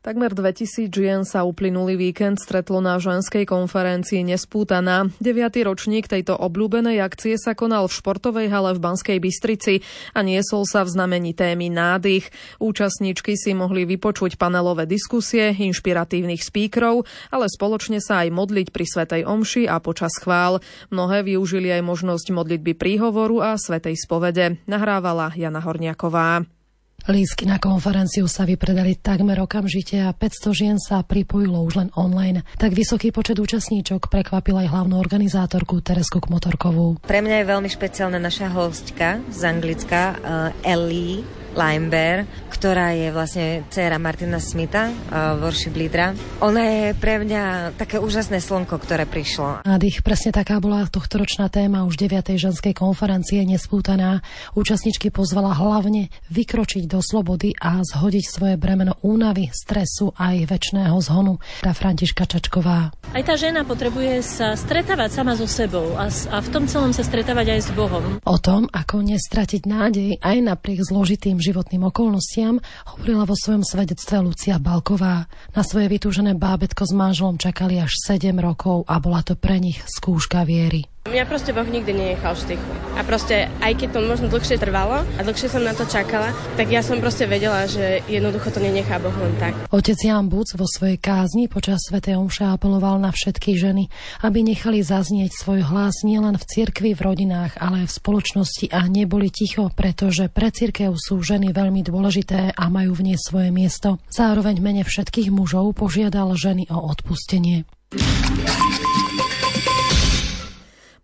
Takmer 0.10 0.34
2000 0.34 0.90
žien 0.90 1.22
sa 1.22 1.46
uplynulý 1.46 1.94
víkend 1.94 2.42
stretlo 2.42 2.82
na 2.82 2.98
ženskej 2.98 3.46
konferencii 3.46 4.26
Nespútaná. 4.26 5.06
9. 5.22 5.38
ročník 5.62 6.10
tejto 6.10 6.34
obľúbenej 6.34 6.98
akcie 6.98 7.38
sa 7.38 7.54
konal 7.54 7.86
v 7.86 7.94
športovej 7.94 8.50
hale 8.50 8.74
v 8.74 8.82
Banskej 8.82 9.22
Bystrici 9.22 9.86
a 10.18 10.26
niesol 10.26 10.66
sa 10.66 10.82
v 10.82 10.98
znamení 10.98 11.38
témy 11.38 11.70
nádych. 11.70 12.26
Účastníčky 12.58 13.38
si 13.38 13.54
mohli 13.54 13.86
vypočuť 13.86 14.42
panelové 14.42 14.90
diskusie, 14.90 15.54
inšpiratívnych 15.54 16.42
spíkrov, 16.42 17.06
ale 17.30 17.46
spoločne 17.46 18.02
sa 18.02 18.26
aj 18.26 18.34
modliť 18.34 18.74
pri 18.74 18.86
Svetej 18.90 19.30
Omši 19.30 19.70
a 19.70 19.78
počas 19.78 20.18
chvál. 20.18 20.58
Mnohé 20.90 21.22
využili 21.22 21.70
aj 21.70 21.86
možnosť 21.86 22.34
modlitby 22.34 22.74
príhovoru 22.74 23.46
a 23.46 23.62
Svetej 23.62 23.94
spovede. 23.94 24.58
Nahrávala 24.66 25.38
Jana 25.38 25.62
Horniaková. 25.62 26.59
Lísky 27.08 27.48
na 27.48 27.62
konferenciu 27.62 28.28
sa 28.28 28.44
vypredali 28.44 29.00
takmer 29.00 29.40
okamžite 29.40 30.04
a 30.04 30.12
500 30.12 30.52
žien 30.52 30.78
sa 30.82 31.00
pripojilo 31.06 31.64
už 31.64 31.74
len 31.86 31.90
online. 31.96 32.44
Tak 32.60 32.76
vysoký 32.76 33.16
počet 33.16 33.40
účastníčok 33.40 34.12
prekvapil 34.12 34.60
aj 34.60 34.68
hlavnú 34.68 35.00
organizátorku 35.00 35.80
Teresku 35.80 36.20
Kmotorkovú. 36.20 37.00
Pre 37.06 37.20
mňa 37.24 37.36
je 37.40 37.50
veľmi 37.50 37.70
špeciálna 37.72 38.20
naša 38.20 38.52
hostka 38.52 39.24
z 39.32 39.42
Anglicka, 39.48 40.02
uh, 40.20 40.68
Ellie 40.68 41.24
Limebear, 41.58 42.30
ktorá 42.60 42.92
je 42.92 43.08
vlastne 43.16 43.64
dcéra 43.72 43.96
Martina 43.96 44.44
Smitha, 44.44 44.92
uh, 44.92 45.40
worship 45.40 45.80
lídra. 45.80 46.12
Ona 46.44 46.62
je 46.68 46.86
pre 46.92 47.24
mňa 47.24 47.74
také 47.80 48.04
úžasné 48.04 48.44
slnko, 48.44 48.76
ktoré 48.84 49.08
prišlo. 49.08 49.64
Nádych, 49.64 50.04
presne 50.04 50.36
taká 50.36 50.60
bola 50.60 50.84
tohtoročná 50.92 51.48
téma 51.48 51.88
už 51.88 51.96
9. 51.96 52.36
ženskej 52.36 52.76
konferencie 52.76 53.48
Nespútaná. 53.48 54.20
Účastničky 54.60 55.08
pozvala 55.08 55.56
hlavne 55.56 56.12
vykročiť 56.28 56.84
do 56.86 57.00
slobody 57.00 57.56
a 57.56 57.80
zhodiť 57.80 58.26
svoje 58.28 58.56
bremeno 58.60 59.00
únavy, 59.00 59.48
stresu 59.56 60.12
aj 60.20 60.52
väčšného 60.52 61.00
zhonu. 61.00 61.40
Tá 61.64 61.72
Františka 61.72 62.28
Čačková. 62.28 62.92
Aj 63.10 63.24
tá 63.24 63.34
žena 63.40 63.64
potrebuje 63.66 64.22
sa 64.22 64.54
stretávať 64.60 65.10
sama 65.16 65.34
so 65.40 65.48
sebou 65.50 65.96
a, 65.96 66.12
a 66.12 66.38
v 66.44 66.50
tom 66.52 66.68
celom 66.68 66.92
sa 66.92 67.08
stretávať 67.08 67.58
aj 67.58 67.62
s 67.66 67.70
Bohom. 67.72 68.20
O 68.28 68.38
tom, 68.38 68.68
ako 68.70 69.02
nestratiť 69.02 69.66
nádej 69.66 70.22
aj 70.22 70.38
napriek 70.44 70.84
zložitým 70.86 71.39
životným 71.40 71.88
okolnostiam, 71.88 72.60
hovorila 72.98 73.24
vo 73.24 73.38
svojom 73.38 73.64
svedectve 73.64 74.20
Lucia 74.20 74.58
Balková. 74.58 75.30
Na 75.54 75.62
svoje 75.62 75.88
vytúžené 75.88 76.36
bábetko 76.36 76.84
s 76.84 76.92
manželom 76.92 77.40
čakali 77.40 77.78
až 77.78 77.94
7 78.10 78.36
rokov 78.42 78.84
a 78.90 78.98
bola 78.98 79.24
to 79.24 79.38
pre 79.38 79.62
nich 79.62 79.80
skúška 79.88 80.44
viery. 80.44 80.89
Mňa 81.10 81.26
proste 81.26 81.58
Boh 81.58 81.66
nikdy 81.66 81.90
nenechal 81.90 82.38
v 82.38 82.54
stychu. 82.54 82.70
A 82.94 83.02
proste, 83.02 83.50
aj 83.66 83.82
keď 83.82 83.98
to 83.98 84.00
možno 84.06 84.30
dlhšie 84.30 84.62
trvalo 84.62 85.02
a 85.02 85.20
dlhšie 85.26 85.50
som 85.50 85.66
na 85.66 85.74
to 85.74 85.82
čakala, 85.90 86.30
tak 86.54 86.70
ja 86.70 86.86
som 86.86 87.02
proste 87.02 87.26
vedela, 87.26 87.66
že 87.66 88.06
jednoducho 88.06 88.54
to 88.54 88.62
nenechá 88.62 89.02
Boh 89.02 89.14
len 89.18 89.34
tak. 89.42 89.58
Otec 89.74 89.98
Jan 89.98 90.30
Buc 90.30 90.54
vo 90.54 90.70
svojej 90.70 91.02
kázni 91.02 91.50
počas 91.50 91.82
Sv. 91.90 91.98
Omša 92.14 92.54
apeloval 92.54 93.02
na 93.02 93.10
všetky 93.10 93.58
ženy, 93.58 93.90
aby 94.22 94.46
nechali 94.46 94.86
zaznieť 94.86 95.34
svoj 95.34 95.66
hlas 95.66 96.06
nielen 96.06 96.38
v 96.38 96.46
cirkvi, 96.46 96.94
v 96.94 97.02
rodinách, 97.02 97.58
ale 97.58 97.84
aj 97.84 97.88
v 97.90 97.98
spoločnosti 98.06 98.66
a 98.70 98.86
neboli 98.86 99.34
ticho, 99.34 99.74
pretože 99.74 100.30
pre 100.30 100.54
cirkev 100.54 100.94
sú 100.94 101.26
ženy 101.26 101.50
veľmi 101.50 101.82
dôležité 101.82 102.54
a 102.54 102.64
majú 102.70 102.94
v 102.94 103.10
nej 103.10 103.18
svoje 103.18 103.50
miesto. 103.50 103.98
Zároveň 104.14 104.62
mene 104.62 104.86
všetkých 104.86 105.34
mužov 105.34 105.74
požiadal 105.74 106.38
ženy 106.38 106.70
o 106.70 106.78
odpustenie. 106.86 107.66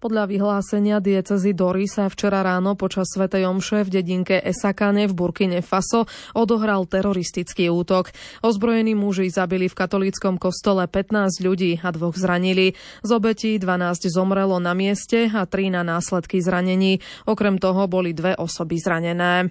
Podľa 0.05 0.29
vyhlásenia 0.29 1.01
diecezy 1.01 1.57
Dory 1.57 1.89
sa 1.89 2.05
včera 2.13 2.45
ráno 2.45 2.77
počas 2.77 3.09
Svetej 3.09 3.49
Omše 3.49 3.81
v 3.81 3.89
dedinke 3.89 4.37
Esakane 4.37 5.09
v 5.09 5.17
Burkine 5.17 5.65
Faso 5.65 6.05
odohral 6.37 6.85
teroristický 6.85 7.73
útok. 7.73 8.13
Ozbrojení 8.45 8.93
muži 8.93 9.33
zabili 9.33 9.65
v 9.65 9.73
katolíckom 9.73 10.37
kostole 10.37 10.85
15 10.85 11.41
ľudí 11.41 11.81
a 11.81 11.89
dvoch 11.89 12.13
zranili. 12.13 12.77
Z 13.01 13.09
obetí 13.17 13.57
12 13.57 14.05
zomrelo 14.13 14.61
na 14.61 14.77
mieste 14.77 15.25
a 15.25 15.49
3 15.49 15.73
na 15.73 15.81
následky 15.81 16.37
zranení. 16.37 17.01
Okrem 17.25 17.57
toho 17.57 17.89
boli 17.89 18.13
dve 18.13 18.37
osoby 18.37 18.77
zranené. 18.77 19.49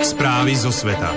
Správy 0.00 0.56
zo 0.56 0.72
sveta. 0.72 1.12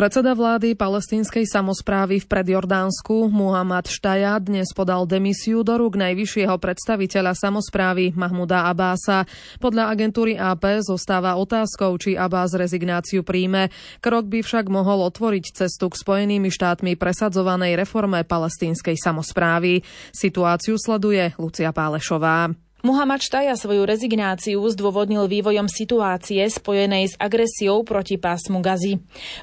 Predseda 0.00 0.32
vlády 0.32 0.80
palestínskej 0.80 1.44
samozprávy 1.44 2.24
v 2.24 2.26
predjordánsku 2.32 3.28
Muhammad 3.28 3.84
Štaja 3.84 4.40
dnes 4.40 4.72
podal 4.72 5.04
demisiu 5.04 5.60
do 5.60 5.76
rúk 5.76 6.00
najvyššieho 6.00 6.56
predstaviteľa 6.56 7.36
samozprávy 7.36 8.16
Mahmuda 8.16 8.64
Abása. 8.72 9.28
Podľa 9.60 9.92
agentúry 9.92 10.40
AP 10.40 10.80
zostáva 10.80 11.36
otázkou, 11.36 12.00
či 12.00 12.16
Abás 12.16 12.56
rezignáciu 12.56 13.20
príjme. 13.20 13.68
Krok 14.00 14.24
by 14.24 14.40
však 14.40 14.72
mohol 14.72 15.04
otvoriť 15.04 15.68
cestu 15.68 15.92
k 15.92 16.00
Spojenými 16.00 16.48
štátmi 16.48 16.96
presadzovanej 16.96 17.76
reforme 17.76 18.24
palestínskej 18.24 18.96
samozprávy. 18.96 19.84
Situáciu 20.16 20.80
sleduje 20.80 21.36
Lucia 21.36 21.76
Pálešová. 21.76 22.69
Muhammad 22.80 23.20
Štaja 23.20 23.60
svoju 23.60 23.84
rezignáciu 23.84 24.56
zdôvodnil 24.72 25.28
vývojom 25.28 25.68
situácie 25.68 26.40
spojenej 26.48 27.12
s 27.12 27.14
agresiou 27.20 27.84
proti 27.84 28.16
pásmu 28.16 28.64
Gazi. 28.64 28.96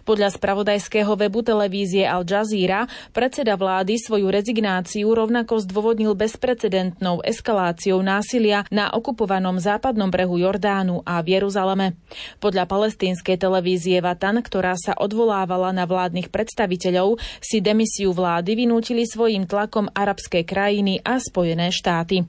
Podľa 0.09 0.33
spravodajského 0.33 1.13
webu 1.13 1.45
televízie 1.45 2.09
Al 2.09 2.25
Jazeera 2.25 2.89
predseda 3.13 3.53
vlády 3.53 4.01
svoju 4.01 4.33
rezignáciu 4.33 5.13
rovnako 5.13 5.61
zdôvodnil 5.61 6.17
bezprecedentnou 6.17 7.21
eskaláciou 7.21 8.01
násilia 8.01 8.65
na 8.73 8.89
okupovanom 8.89 9.61
západnom 9.61 10.09
brehu 10.09 10.41
Jordánu 10.41 11.05
a 11.05 11.21
v 11.21 11.37
Jeruzaleme. 11.37 11.93
Podľa 12.41 12.65
palestínskej 12.65 13.37
televízie 13.37 14.01
Vatan, 14.01 14.41
ktorá 14.41 14.73
sa 14.73 14.97
odvolávala 14.97 15.69
na 15.77 15.85
vládnych 15.85 16.33
predstaviteľov, 16.33 17.21
si 17.37 17.61
demisiu 17.61 18.17
vlády 18.17 18.57
vynútili 18.65 19.05
svojim 19.05 19.45
tlakom 19.45 19.93
arabské 19.93 20.41
krajiny 20.41 21.05
a 21.05 21.21
Spojené 21.21 21.69
štáty. 21.69 22.25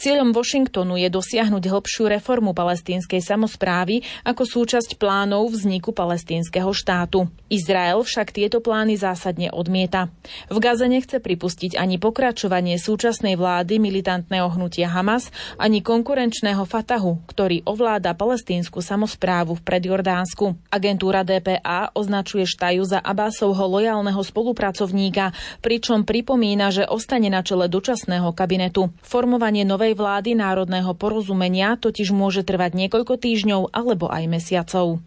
Cieľom 0.00 0.32
Washingtonu 0.46 0.94
je 0.94 1.10
dosiahnuť 1.10 1.58
hĺbšiu 1.58 2.06
reformu 2.06 2.54
palestínskej 2.54 3.18
samozprávy 3.18 4.06
ako 4.22 4.46
súčasť 4.46 4.94
plánov 4.94 5.50
vzniku 5.50 5.90
palestínskeho 5.90 6.70
štátu. 6.70 7.26
Izrael 7.50 7.98
však 7.98 8.30
tieto 8.30 8.62
plány 8.62 8.94
zásadne 8.94 9.50
odmieta. 9.50 10.06
V 10.46 10.62
Gaze 10.62 10.86
nechce 10.86 11.18
pripustiť 11.18 11.74
ani 11.74 11.98
pokračovanie 11.98 12.78
súčasnej 12.78 13.34
vlády 13.34 13.82
militantného 13.82 14.46
hnutia 14.54 14.86
Hamas, 14.86 15.34
ani 15.58 15.82
konkurenčného 15.82 16.62
Fatahu, 16.62 17.26
ktorý 17.26 17.66
ovláda 17.66 18.14
palestínsku 18.14 18.78
samozprávu 18.78 19.58
v 19.58 19.64
predjordánsku. 19.66 20.54
Agentúra 20.70 21.26
DPA 21.26 21.90
označuje 21.90 22.46
Štaju 22.46 22.86
za 22.86 23.02
Abbasovho 23.02 23.66
lojálneho 23.66 24.22
spolupracovníka, 24.22 25.34
pričom 25.58 26.06
pripomína, 26.06 26.70
že 26.70 26.86
ostane 26.86 27.34
na 27.34 27.42
čele 27.42 27.66
dočasného 27.66 28.30
kabinetu. 28.30 28.94
Formovanie 29.02 29.66
novej 29.66 29.98
vlády 29.98 30.35
národného 30.36 30.92
porozumenia 30.92 31.80
totiž 31.80 32.12
môže 32.12 32.44
trvať 32.44 32.76
niekoľko 32.76 33.16
týždňov 33.16 33.72
alebo 33.72 34.12
aj 34.12 34.24
mesiacov. 34.28 35.00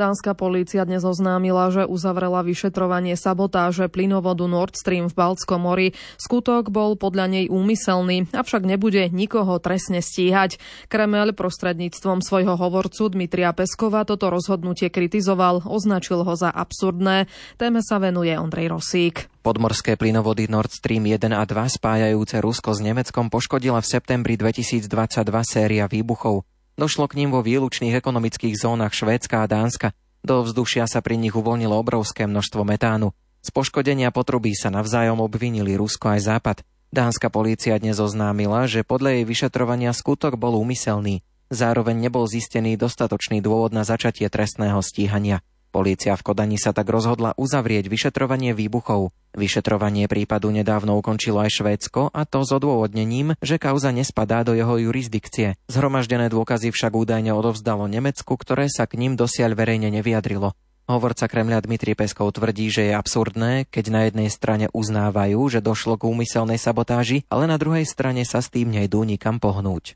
Dánska 0.00 0.32
polícia 0.32 0.80
dnes 0.88 1.04
oznámila, 1.04 1.68
že 1.68 1.84
uzavrela 1.84 2.40
vyšetrovanie 2.40 3.20
sabotáže 3.20 3.92
plynovodu 3.92 4.48
Nord 4.48 4.72
Stream 4.72 5.12
v 5.12 5.14
Baltskom 5.14 5.68
mori. 5.68 5.92
Skutok 6.16 6.72
bol 6.72 6.96
podľa 6.96 7.28
nej 7.28 7.52
úmyselný, 7.52 8.24
avšak 8.32 8.64
nebude 8.64 9.12
nikoho 9.12 9.60
trestne 9.60 10.00
stíhať. 10.00 10.56
Kremel 10.88 11.36
prostredníctvom 11.36 12.24
svojho 12.24 12.56
hovorcu 12.56 13.12
Dmitria 13.12 13.52
Peskova 13.52 14.08
toto 14.08 14.32
rozhodnutie 14.32 14.88
kritizoval, 14.88 15.68
označil 15.68 16.24
ho 16.24 16.32
za 16.32 16.48
absurdné. 16.48 17.28
Téme 17.60 17.84
sa 17.84 18.00
venuje 18.00 18.32
Ondrej 18.40 18.72
Rosík. 18.72 19.28
Podmorské 19.44 20.00
plynovody 20.00 20.48
Nord 20.48 20.72
Stream 20.72 21.04
1 21.12 21.28
a 21.28 21.44
2 21.44 21.76
spájajúce 21.76 22.40
Rusko 22.40 22.72
s 22.72 22.80
Nemeckom 22.80 23.28
poškodila 23.28 23.84
v 23.84 24.00
septembri 24.00 24.40
2022 24.40 24.88
séria 25.44 25.84
výbuchov. 25.84 26.48
Došlo 26.80 27.12
k 27.12 27.20
ním 27.20 27.36
vo 27.36 27.44
výlučných 27.44 27.92
ekonomických 27.92 28.56
zónach 28.56 28.96
Švédska 28.96 29.44
a 29.44 29.50
Dánska. 29.52 29.92
Do 30.24 30.40
vzdušia 30.40 30.88
sa 30.88 31.04
pri 31.04 31.20
nich 31.20 31.36
uvoľnilo 31.36 31.76
obrovské 31.76 32.24
množstvo 32.24 32.64
metánu. 32.64 33.12
Z 33.44 33.52
poškodenia 33.52 34.08
potrubí 34.08 34.56
sa 34.56 34.72
navzájom 34.72 35.20
obvinili 35.20 35.76
Rusko 35.76 36.16
aj 36.16 36.20
Západ. 36.24 36.58
Dánska 36.88 37.28
polícia 37.28 37.76
dnes 37.76 38.00
oznámila, 38.00 38.64
že 38.64 38.80
podľa 38.80 39.20
jej 39.20 39.24
vyšetrovania 39.28 39.92
skutok 39.92 40.40
bol 40.40 40.56
úmyselný. 40.56 41.20
Zároveň 41.52 42.00
nebol 42.00 42.24
zistený 42.24 42.80
dostatočný 42.80 43.44
dôvod 43.44 43.76
na 43.76 43.84
začatie 43.84 44.32
trestného 44.32 44.80
stíhania. 44.80 45.44
Polícia 45.70 46.18
v 46.18 46.26
Kodani 46.26 46.58
sa 46.58 46.74
tak 46.74 46.90
rozhodla 46.90 47.38
uzavrieť 47.38 47.86
vyšetrovanie 47.86 48.58
výbuchov. 48.58 49.14
Vyšetrovanie 49.38 50.10
prípadu 50.10 50.50
nedávno 50.50 50.98
ukončilo 50.98 51.38
aj 51.38 51.62
Švédsko 51.62 52.10
a 52.10 52.26
to 52.26 52.42
s 52.42 52.50
odôvodnením, 52.50 53.38
že 53.38 53.62
kauza 53.62 53.94
nespadá 53.94 54.42
do 54.42 54.58
jeho 54.58 54.82
jurisdikcie. 54.82 55.54
Zhromaždené 55.70 56.26
dôkazy 56.26 56.74
však 56.74 56.90
údajne 56.90 57.30
odovzdalo 57.30 57.86
Nemecku, 57.86 58.34
ktoré 58.34 58.66
sa 58.66 58.90
k 58.90 58.98
ním 58.98 59.14
dosiaľ 59.14 59.54
verejne 59.54 59.94
nevyjadrilo. 59.94 60.58
Hovorca 60.90 61.30
Kremľa 61.30 61.62
Dmitri 61.62 61.94
Peskov 61.94 62.34
tvrdí, 62.34 62.66
že 62.66 62.90
je 62.90 62.98
absurdné, 62.98 63.70
keď 63.70 63.84
na 63.94 64.00
jednej 64.10 64.26
strane 64.26 64.66
uznávajú, 64.74 65.38
že 65.46 65.62
došlo 65.62 65.94
k 65.94 66.10
úmyselnej 66.10 66.58
sabotáži, 66.58 67.22
ale 67.30 67.46
na 67.46 67.62
druhej 67.62 67.86
strane 67.86 68.26
sa 68.26 68.42
s 68.42 68.50
tým 68.50 68.74
nejdú 68.74 69.06
nikam 69.06 69.38
pohnúť. 69.38 69.94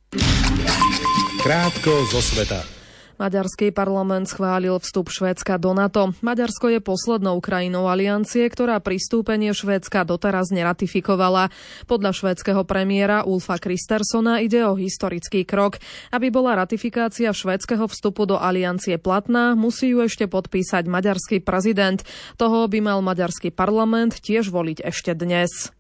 Krátko 1.43 2.07
zo 2.14 2.23
sveta. 2.23 2.83
Maďarský 3.14 3.71
parlament 3.71 4.26
schválil 4.26 4.75
vstup 4.83 5.06
Švédska 5.06 5.54
do 5.62 5.71
NATO. 5.71 6.18
Maďarsko 6.18 6.66
je 6.75 6.80
poslednou 6.83 7.38
krajinou 7.38 7.87
aliancie, 7.87 8.42
ktorá 8.50 8.83
pristúpenie 8.83 9.54
Švédska 9.54 10.02
doteraz 10.02 10.50
neratifikovala. 10.50 11.54
Podľa 11.87 12.11
švédskeho 12.11 12.66
premiéra 12.66 13.23
Ulfa 13.23 13.62
Kristersona 13.62 14.42
ide 14.42 14.66
o 14.66 14.75
historický 14.75 15.47
krok. 15.47 15.78
Aby 16.11 16.35
bola 16.35 16.59
ratifikácia 16.59 17.30
švédskeho 17.30 17.86
vstupu 17.86 18.26
do 18.26 18.34
aliancie 18.34 18.99
platná, 18.99 19.54
musí 19.54 19.95
ju 19.95 20.02
ešte 20.02 20.26
podpísať 20.26 20.91
maďarský 20.91 21.38
prezident. 21.47 22.02
Toho 22.34 22.67
by 22.67 22.82
mal 22.82 22.99
maďarský 22.99 23.54
parlament 23.54 24.19
tiež 24.19 24.50
voliť 24.50 24.82
ešte 24.82 25.15
dnes. 25.15 25.71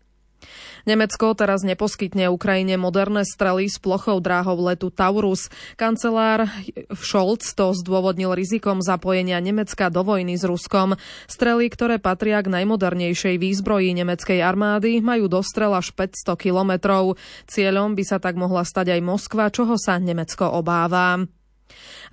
Nemecko 0.84 1.32
teraz 1.32 1.64
neposkytne 1.64 2.28
Ukrajine 2.28 2.76
moderné 2.76 3.24
strely 3.24 3.68
s 3.68 3.80
plochou 3.80 4.20
dráhou 4.20 4.58
letu 4.64 4.92
Taurus. 4.92 5.48
Kancelár 5.80 6.48
Scholz 6.92 7.56
to 7.56 7.72
zdôvodnil 7.72 8.32
rizikom 8.36 8.84
zapojenia 8.84 9.40
Nemecka 9.40 9.88
do 9.88 10.04
vojny 10.04 10.36
s 10.36 10.44
Ruskom. 10.44 10.98
Strely, 11.30 11.72
ktoré 11.72 11.96
patria 12.00 12.40
k 12.44 12.52
najmodernejšej 12.52 13.40
výzbroji 13.40 13.96
nemeckej 13.96 14.40
armády, 14.44 15.00
majú 15.00 15.28
dostrel 15.28 15.72
až 15.72 15.92
500 15.92 16.36
kilometrov. 16.36 17.16
Cieľom 17.48 17.96
by 17.96 18.04
sa 18.04 18.18
tak 18.20 18.34
mohla 18.34 18.66
stať 18.66 18.96
aj 18.96 19.00
Moskva, 19.00 19.52
čoho 19.52 19.76
sa 19.80 20.00
Nemecko 20.00 20.50
obáva. 20.52 21.22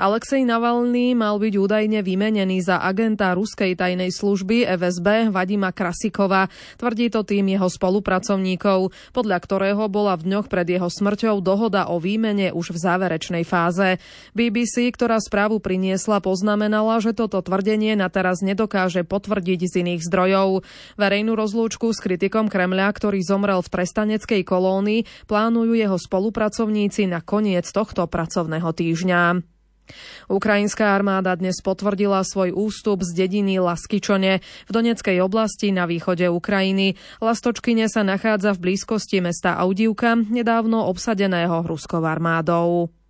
Alexej 0.02 0.48
Navalny 0.48 1.14
mal 1.14 1.38
byť 1.38 1.54
údajne 1.60 2.00
vymenený 2.02 2.66
za 2.66 2.82
agenta 2.82 3.38
ruskej 3.38 3.78
tajnej 3.78 4.10
služby 4.10 4.66
FSB 4.66 5.30
Vadima 5.30 5.70
Krasikova. 5.70 6.50
Tvrdí 6.82 7.14
to 7.14 7.22
tým 7.22 7.52
jeho 7.54 7.70
spolupracovníkov, 7.70 8.90
podľa 9.14 9.38
ktorého 9.38 9.86
bola 9.92 10.18
v 10.18 10.32
dňoch 10.32 10.48
pred 10.50 10.66
jeho 10.66 10.90
smrťou 10.90 11.44
dohoda 11.44 11.92
o 11.92 12.02
výmene 12.02 12.50
už 12.56 12.74
v 12.74 12.82
záverečnej 12.82 13.44
fáze. 13.46 14.02
BBC, 14.34 14.90
ktorá 14.90 15.22
správu 15.22 15.62
priniesla, 15.62 16.24
poznamenala, 16.24 16.98
že 17.04 17.14
toto 17.14 17.38
tvrdenie 17.44 17.94
na 17.94 18.10
teraz 18.10 18.42
nedokáže 18.42 19.06
potvrdiť 19.06 19.60
z 19.68 19.74
iných 19.86 20.02
zdrojov. 20.08 20.66
Verejnú 20.98 21.38
rozlúčku 21.38 21.94
s 21.94 22.00
kritikom 22.02 22.50
Kremľa, 22.50 22.90
ktorý 22.96 23.22
zomrel 23.22 23.62
v 23.62 23.72
trestaneckej 23.72 24.42
kolónii, 24.42 25.30
plánujú 25.30 25.78
jeho 25.78 25.98
spolupracovníci 26.00 27.06
na 27.06 27.22
koniec 27.22 27.68
tohto 27.70 28.08
pracovného 28.10 28.70
týždňa. 28.72 29.51
Ukrajinská 30.30 30.96
armáda 30.96 31.34
dnes 31.34 31.60
potvrdila 31.60 32.22
svoj 32.22 32.54
ústup 32.54 33.02
z 33.02 33.26
dediny 33.26 33.58
Laskyčone 33.58 34.40
v 34.42 34.72
Doneckej 34.72 35.18
oblasti 35.20 35.74
na 35.74 35.90
východe 35.90 36.30
Ukrajiny. 36.30 36.96
Lastočkyne 37.20 37.90
sa 37.90 38.06
nachádza 38.06 38.54
v 38.56 38.72
blízkosti 38.72 39.20
mesta 39.20 39.58
Audivka, 39.58 40.16
nedávno 40.16 40.86
obsadeného 40.88 41.66
ruskou 41.66 42.06
armádou. 42.06 43.01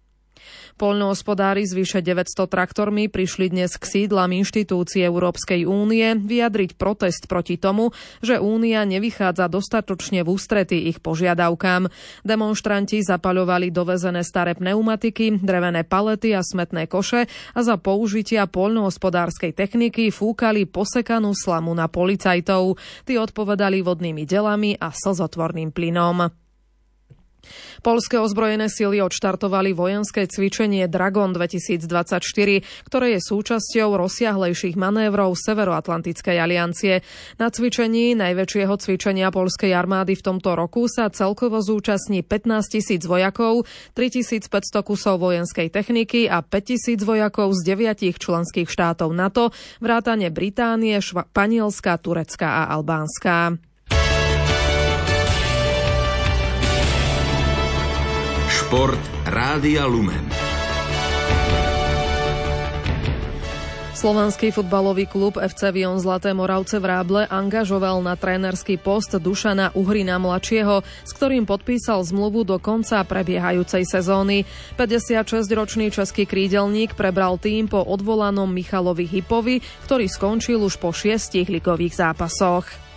Poľnohospodári 0.82 1.70
s 1.70 1.78
vyše 1.78 2.02
900 2.02 2.50
traktormi 2.50 3.06
prišli 3.06 3.54
dnes 3.54 3.78
k 3.78 3.86
sídlam 3.86 4.34
inštitúcie 4.34 5.06
Európskej 5.06 5.70
únie 5.70 6.18
vyjadriť 6.18 6.74
protest 6.74 7.30
proti 7.30 7.62
tomu, 7.62 7.94
že 8.26 8.42
únia 8.42 8.82
nevychádza 8.90 9.46
dostatočne 9.46 10.26
v 10.26 10.34
ústrety 10.34 10.90
ich 10.90 10.98
požiadavkám. 10.98 11.86
Demonstranti 12.26 13.06
zapaľovali 13.06 13.70
dovezené 13.70 14.26
staré 14.26 14.58
pneumatiky, 14.58 15.38
drevené 15.38 15.86
palety 15.86 16.34
a 16.34 16.42
smetné 16.42 16.90
koše 16.90 17.30
a 17.30 17.60
za 17.62 17.78
použitia 17.78 18.50
poľnohospodárskej 18.50 19.54
techniky 19.54 20.10
fúkali 20.10 20.66
posekanú 20.66 21.38
slamu 21.38 21.78
na 21.78 21.86
policajtov. 21.86 22.82
Tí 23.06 23.22
odpovedali 23.22 23.86
vodnými 23.86 24.26
delami 24.26 24.74
a 24.82 24.90
slzotvorným 24.90 25.70
plynom. 25.70 26.41
Polské 27.82 28.22
ozbrojené 28.22 28.70
sily 28.70 29.02
odštartovali 29.02 29.74
vojenské 29.74 30.30
cvičenie 30.30 30.86
Dragon 30.86 31.34
2024, 31.34 32.62
ktoré 32.88 33.18
je 33.18 33.20
súčasťou 33.20 33.98
rozsiahlejších 33.98 34.78
manévrov 34.78 35.34
Severoatlantickej 35.34 36.38
aliancie. 36.38 37.02
Na 37.42 37.50
cvičení 37.50 38.14
najväčšieho 38.14 38.74
cvičenia 38.78 39.34
polskej 39.34 39.74
armády 39.74 40.14
v 40.14 40.26
tomto 40.26 40.54
roku 40.54 40.86
sa 40.86 41.10
celkovo 41.10 41.60
zúčastní 41.60 42.22
15 42.22 42.78
tisíc 42.78 43.02
vojakov, 43.08 43.66
3500 43.98 44.52
kusov 44.86 45.18
vojenskej 45.22 45.74
techniky 45.74 46.30
a 46.30 46.46
5000 46.46 47.02
vojakov 47.02 47.54
z 47.58 47.62
deviatich 47.66 48.22
členských 48.22 48.70
štátov 48.70 49.10
NATO, 49.12 49.50
vrátane 49.82 50.30
Británie, 50.30 51.02
Španielska, 51.02 51.98
Turecka 51.98 52.66
a 52.66 52.74
Albánska. 52.78 53.71
Šport 58.72 59.04
Rádia 59.28 59.84
Lumen. 59.84 60.32
Slovanský 63.92 64.56
futbalový 64.56 65.12
klub 65.12 65.36
FC 65.36 65.76
Vion 65.76 66.00
Zlaté 66.00 66.32
Moravce 66.32 66.80
v 66.80 66.88
Ráble 66.88 67.28
angažoval 67.28 68.00
na 68.00 68.16
trénerský 68.16 68.80
post 68.80 69.12
Dušana 69.20 69.76
Uhrina 69.76 70.24
mladšieho, 70.24 70.88
s 70.88 71.12
ktorým 71.12 71.44
podpísal 71.44 72.00
zmluvu 72.00 72.48
do 72.48 72.64
konca 72.64 73.04
prebiehajúcej 73.04 73.84
sezóny. 73.84 74.48
56-ročný 74.80 75.92
český 75.92 76.24
krídelník 76.24 76.96
prebral 76.96 77.36
tým 77.44 77.68
po 77.68 77.84
odvolanom 77.84 78.48
Michalovi 78.48 79.04
Hipovi, 79.04 79.60
ktorý 79.84 80.08
skončil 80.08 80.64
už 80.64 80.80
po 80.80 80.96
šiestich 80.96 81.52
ligových 81.52 82.00
zápasoch. 82.00 82.91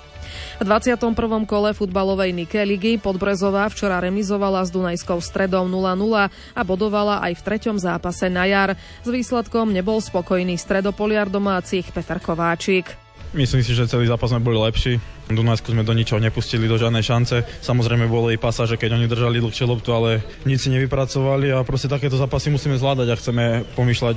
V 0.58 0.64
21. 0.66 1.14
kole 1.44 1.70
futbalovej 1.76 2.32
Nike 2.32 2.62
ligy 2.64 2.96
Podbrezová 2.96 3.68
včera 3.68 4.00
remizovala 4.00 4.64
s 4.64 4.72
Dunajskou 4.72 5.20
stredou 5.20 5.68
0-0 5.68 6.30
a 6.30 6.60
bodovala 6.64 7.20
aj 7.22 7.38
v 7.38 7.44
treťom 7.44 7.76
zápase 7.76 8.26
na 8.32 8.48
jar. 8.48 8.70
S 9.04 9.08
výsledkom 9.08 9.70
nebol 9.70 10.00
spokojný 10.00 10.56
stredopoliar 10.56 11.28
domácich 11.28 11.90
Peter 11.92 12.18
Kováčik. 12.18 13.03
Myslím 13.34 13.66
si, 13.66 13.74
že 13.74 13.90
celý 13.90 14.06
zápas 14.06 14.30
sme 14.30 14.38
boli 14.38 14.54
lepší. 14.54 15.02
Dunajsku 15.26 15.74
sme 15.74 15.82
do 15.82 15.90
ničoho 15.90 16.22
nepustili, 16.22 16.70
do 16.70 16.78
žiadnej 16.78 17.02
šance. 17.02 17.42
Samozrejme 17.66 18.06
boli 18.06 18.38
pasáže, 18.38 18.78
keď 18.78 18.94
oni 18.94 19.10
držali 19.10 19.42
dlhšie 19.42 19.66
loptu, 19.66 19.90
ale 19.90 20.22
nič 20.46 20.62
si 20.62 20.70
nevypracovali 20.70 21.50
a 21.50 21.66
proste 21.66 21.90
takéto 21.90 22.14
zápasy 22.14 22.54
musíme 22.54 22.78
zvládať 22.78 23.10
a 23.10 23.18
chceme 23.18 23.44
pomýšľať, 23.74 24.16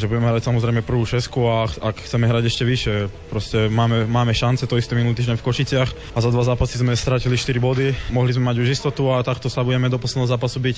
že 0.00 0.08
budeme 0.08 0.32
hrať 0.32 0.48
samozrejme 0.48 0.80
prvú 0.80 1.04
šesku 1.04 1.44
a 1.44 1.68
ak 1.68 2.00
chceme 2.08 2.24
hrať 2.24 2.48
ešte 2.48 2.64
vyššie. 2.64 2.94
Proste 3.28 3.68
máme, 3.68 4.08
máme 4.08 4.32
šance, 4.32 4.64
to 4.64 4.80
isté 4.80 4.96
minulý 4.96 5.20
týždeň 5.20 5.36
v 5.36 5.44
Košiciach 5.44 6.16
a 6.16 6.18
za 6.24 6.32
dva 6.32 6.40
zápasy 6.40 6.80
sme 6.80 6.96
stratili 6.96 7.36
4 7.36 7.60
body. 7.60 8.16
Mohli 8.16 8.32
sme 8.32 8.48
mať 8.48 8.64
už 8.64 8.72
istotu 8.72 9.12
a 9.12 9.20
takto 9.20 9.52
sa 9.52 9.60
budeme 9.60 9.92
do 9.92 10.00
posledného 10.00 10.32
zápasu 10.32 10.56
byť. 10.56 10.76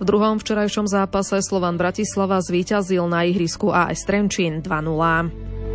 V 0.00 0.04
druhom 0.08 0.42
včerajšom 0.42 0.90
zápase 0.90 1.38
Slovan 1.46 1.78
Bratislava 1.78 2.42
zvíťazil 2.42 3.06
na 3.06 3.22
ihrisku 3.22 3.70
AS 3.70 4.02
Trenčín 4.02 4.58
2-0. 4.58 5.71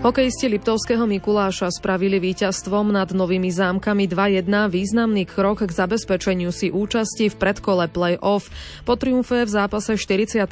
Hokejisti 0.00 0.48
Liptovského 0.48 1.04
Mikuláša 1.04 1.68
spravili 1.76 2.16
víťazstvom 2.16 2.88
nad 2.88 3.12
novými 3.12 3.52
zámkami 3.52 4.08
2-1 4.08 4.48
významný 4.72 5.28
krok 5.28 5.60
k 5.60 5.68
zabezpečeniu 5.68 6.48
si 6.56 6.72
účasti 6.72 7.28
v 7.28 7.36
predkole 7.36 7.84
play-off. 7.84 8.48
Po 8.88 8.96
triumfe 8.96 9.44
v 9.44 9.50
zápase 9.52 10.00
47. 10.00 10.48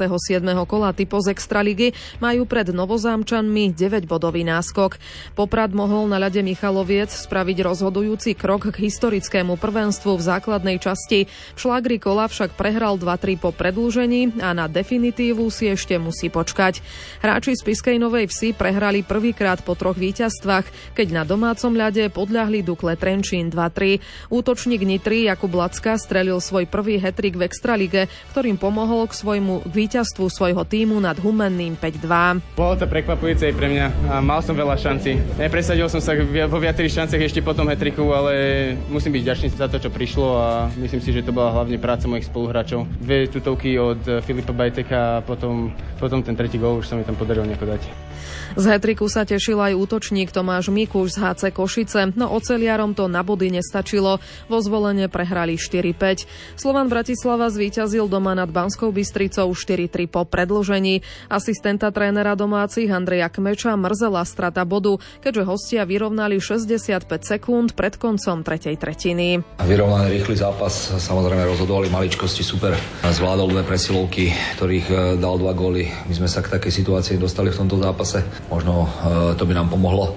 kola 0.68 0.92
typo 0.92 1.16
z 1.24 1.32
Extraligy 1.32 1.96
majú 2.20 2.44
pred 2.44 2.68
novozámčanmi 2.76 3.72
9-bodový 3.72 4.44
náskok. 4.44 5.00
Poprad 5.32 5.72
mohol 5.72 6.12
na 6.12 6.20
ľade 6.20 6.44
Michaloviec 6.44 7.08
spraviť 7.08 7.64
rozhodujúci 7.64 8.36
krok 8.36 8.68
k 8.68 8.76
historickému 8.84 9.56
prvenstvu 9.56 10.12
v 10.12 10.26
základnej 10.28 10.76
časti. 10.76 11.24
V 11.56 11.58
šlagri 11.58 11.96
kola 11.96 12.28
však 12.28 12.52
prehral 12.52 13.00
2-3 13.00 13.40
po 13.40 13.56
predlžení 13.56 14.44
a 14.44 14.52
na 14.52 14.68
definitívu 14.68 15.48
si 15.48 15.72
ešte 15.72 15.96
musí 15.96 16.28
počkať. 16.28 16.84
Hráči 17.24 17.56
z 17.56 17.64
Piskej 17.64 17.96
Novej 17.96 18.28
Vsi 18.28 18.52
prehrali 18.52 19.00
prvý 19.00 19.37
prvýkrát 19.38 19.62
po 19.62 19.78
troch 19.78 19.94
víťazstvách, 19.94 20.98
keď 20.98 21.14
na 21.14 21.22
domácom 21.22 21.70
ľade 21.70 22.10
podľahli 22.10 22.66
Dukle 22.66 22.98
Trenčín 22.98 23.54
2-3. 23.54 24.02
Útočník 24.34 24.82
Nitry 24.82 25.30
Jakub 25.30 25.54
Lacka 25.54 25.94
strelil 25.94 26.42
svoj 26.42 26.66
prvý 26.66 26.98
hetrik 26.98 27.38
v 27.38 27.46
Extralige, 27.46 28.10
ktorým 28.34 28.58
pomohol 28.58 29.06
k 29.06 29.14
svojmu 29.14 29.62
k 29.62 29.70
víťazstvu 29.70 30.26
svojho 30.26 30.66
týmu 30.66 30.98
nad 30.98 31.14
Humenným 31.22 31.78
5-2. 31.78 32.58
Bolo 32.58 32.74
to 32.82 32.90
prekvapujúce 32.90 33.46
aj 33.46 33.54
pre 33.54 33.70
mňa 33.70 33.86
a 34.10 34.18
mal 34.18 34.42
som 34.42 34.58
veľa 34.58 34.74
šancí. 34.74 35.38
Nepresadil 35.38 35.86
som 35.86 36.02
sa 36.02 36.18
vo 36.18 36.58
viacerých 36.58 37.06
šanciach 37.06 37.22
ešte 37.22 37.38
po 37.38 37.54
tom 37.54 37.70
hetriku, 37.70 38.10
ale 38.10 38.74
musím 38.90 39.14
byť 39.14 39.22
ďačný 39.22 39.54
za 39.54 39.70
to, 39.70 39.78
čo 39.78 39.94
prišlo 39.94 40.26
a 40.34 40.66
myslím 40.82 40.98
si, 40.98 41.14
že 41.14 41.22
to 41.22 41.30
bola 41.30 41.54
hlavne 41.54 41.78
práca 41.78 42.10
mojich 42.10 42.26
spoluhráčov. 42.26 42.90
Dve 42.98 43.30
tutovky 43.30 43.78
od 43.78 44.02
Filipa 44.26 44.50
Bajteka 44.50 44.98
a 44.98 45.22
potom, 45.22 45.70
potom 46.02 46.26
ten 46.26 46.34
tretí 46.34 46.58
gol 46.58 46.82
už 46.82 46.90
sa 46.90 46.98
mi 46.98 47.06
tam 47.06 47.14
podarilo 47.14 47.46
dať. 47.46 48.07
Z 48.56 48.64
hetriku 48.64 49.10
sa 49.12 49.28
tešil 49.28 49.60
aj 49.60 49.76
útočník 49.76 50.32
Tomáš 50.32 50.72
Mikuš 50.72 51.16
z 51.16 51.20
HC 51.20 51.42
Košice, 51.52 52.16
no 52.16 52.32
oceliarom 52.32 52.96
to 52.96 53.04
na 53.04 53.20
body 53.20 53.52
nestačilo. 53.52 54.22
Vo 54.48 54.58
zvolenie 54.64 55.12
prehrali 55.12 55.60
4-5. 55.60 56.24
Slovan 56.56 56.88
Bratislava 56.88 57.52
zvíťazil 57.52 58.08
doma 58.08 58.32
nad 58.32 58.48
Banskou 58.48 58.88
Bystricou 58.88 59.52
4-3 59.52 60.08
po 60.08 60.24
predložení. 60.24 61.04
Asistenta 61.28 61.92
trénera 61.92 62.32
domácich 62.38 62.88
Andreja 62.88 63.28
Kmeča 63.28 63.76
mrzela 63.76 64.24
strata 64.24 64.64
bodu, 64.64 64.96
keďže 65.20 65.42
hostia 65.44 65.82
vyrovnali 65.84 66.40
65 66.40 67.04
sekúnd 67.04 67.76
pred 67.76 68.00
koncom 68.00 68.40
tretej 68.40 68.80
tretiny. 68.80 69.42
Vyrovnaný 69.60 70.14
rýchly 70.16 70.38
zápas, 70.38 70.96
samozrejme 70.96 71.44
rozhodovali 71.44 71.92
maličkosti 71.92 72.46
super. 72.46 72.72
Zvládol 73.04 73.52
dve 73.52 73.62
presilovky, 73.66 74.30
ktorých 74.56 74.86
e, 74.88 74.94
dal 75.18 75.36
dva 75.36 75.52
góly. 75.52 75.90
My 76.06 76.14
sme 76.14 76.28
sa 76.30 76.40
k 76.40 76.54
takej 76.54 76.70
situácii 76.70 77.16
dostali 77.18 77.50
v 77.50 77.58
tomto 77.58 77.76
zápase. 77.80 78.37
Možno 78.46 78.86
e, 78.86 78.88
to 79.34 79.42
by 79.42 79.52
nám 79.58 79.68
pomohlo. 79.68 80.14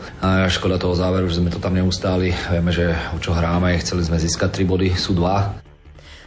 Škoda 0.47 0.77
toho 0.77 0.93
záveru, 0.93 1.25
že 1.27 1.41
sme 1.41 1.49
to 1.49 1.57
tam 1.57 1.73
neustáli. 1.73 2.31
Vieme, 2.53 2.69
že 2.69 2.93
o 3.13 3.19
čo 3.19 3.33
hráme, 3.33 3.73
chceli 3.81 4.05
sme 4.05 4.21
získať 4.21 4.61
3 4.61 4.69
body, 4.69 4.89
sú 4.93 5.17
2. 5.17 5.71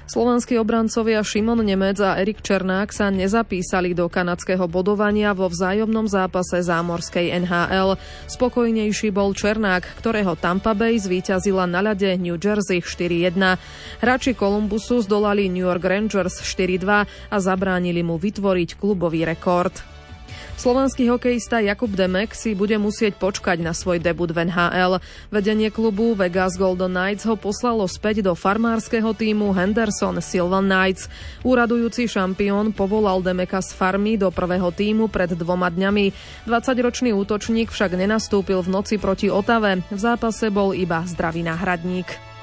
Slovenskí 0.04 0.60
obrancovia 0.60 1.24
Šimon 1.24 1.64
Nemec 1.64 1.96
a 2.04 2.20
Erik 2.20 2.44
Černák 2.44 2.92
sa 2.92 3.08
nezapísali 3.08 3.96
do 3.96 4.04
kanadského 4.12 4.68
bodovania 4.68 5.32
vo 5.32 5.48
vzájomnom 5.48 6.04
zápase 6.04 6.60
zámorskej 6.60 7.32
NHL. 7.40 7.96
Spokojnejší 8.28 9.08
bol 9.08 9.32
Černák, 9.32 9.96
ktorého 10.04 10.36
Tampa 10.36 10.76
Bay 10.76 11.00
zvíťazila 11.00 11.64
na 11.64 11.80
ľade 11.80 12.20
New 12.20 12.36
Jersey 12.36 12.84
4-1. 12.84 13.56
Hráči 14.04 14.36
Columbusu 14.36 15.00
zdolali 15.00 15.48
New 15.48 15.64
York 15.64 15.80
Rangers 15.80 16.44
4-2 16.44 16.84
a 17.08 17.36
zabránili 17.40 18.04
mu 18.04 18.20
vytvoriť 18.20 18.76
klubový 18.76 19.24
rekord. 19.24 19.93
Slovenský 20.54 21.10
hokejista 21.10 21.58
Jakub 21.58 21.90
Demek 21.90 22.30
si 22.30 22.54
bude 22.54 22.78
musieť 22.78 23.18
počkať 23.18 23.58
na 23.58 23.74
svoj 23.74 23.98
debut 23.98 24.30
v 24.30 24.46
NHL. 24.48 25.02
Vedenie 25.28 25.68
klubu 25.68 26.14
Vegas 26.14 26.54
Golden 26.54 26.94
Knights 26.94 27.26
ho 27.26 27.34
poslalo 27.34 27.84
späť 27.90 28.22
do 28.22 28.32
farmárskeho 28.38 29.12
týmu 29.18 29.50
Henderson 29.50 30.22
Sylvan 30.22 30.70
Knights. 30.70 31.10
Úradujúci 31.42 32.06
šampión 32.06 32.70
povolal 32.70 33.18
Demeka 33.20 33.58
z 33.60 33.74
farmy 33.74 34.14
do 34.14 34.30
prvého 34.30 34.70
týmu 34.70 35.10
pred 35.10 35.34
dvoma 35.34 35.68
dňami. 35.74 36.14
20-ročný 36.46 37.10
útočník 37.12 37.74
však 37.74 37.98
nenastúpil 37.98 38.62
v 38.62 38.72
noci 38.72 38.96
proti 38.96 39.28
Otave. 39.28 39.82
V 39.90 39.98
zápase 39.98 40.54
bol 40.54 40.70
iba 40.70 41.02
zdravý 41.04 41.42
náhradník. 41.42 42.33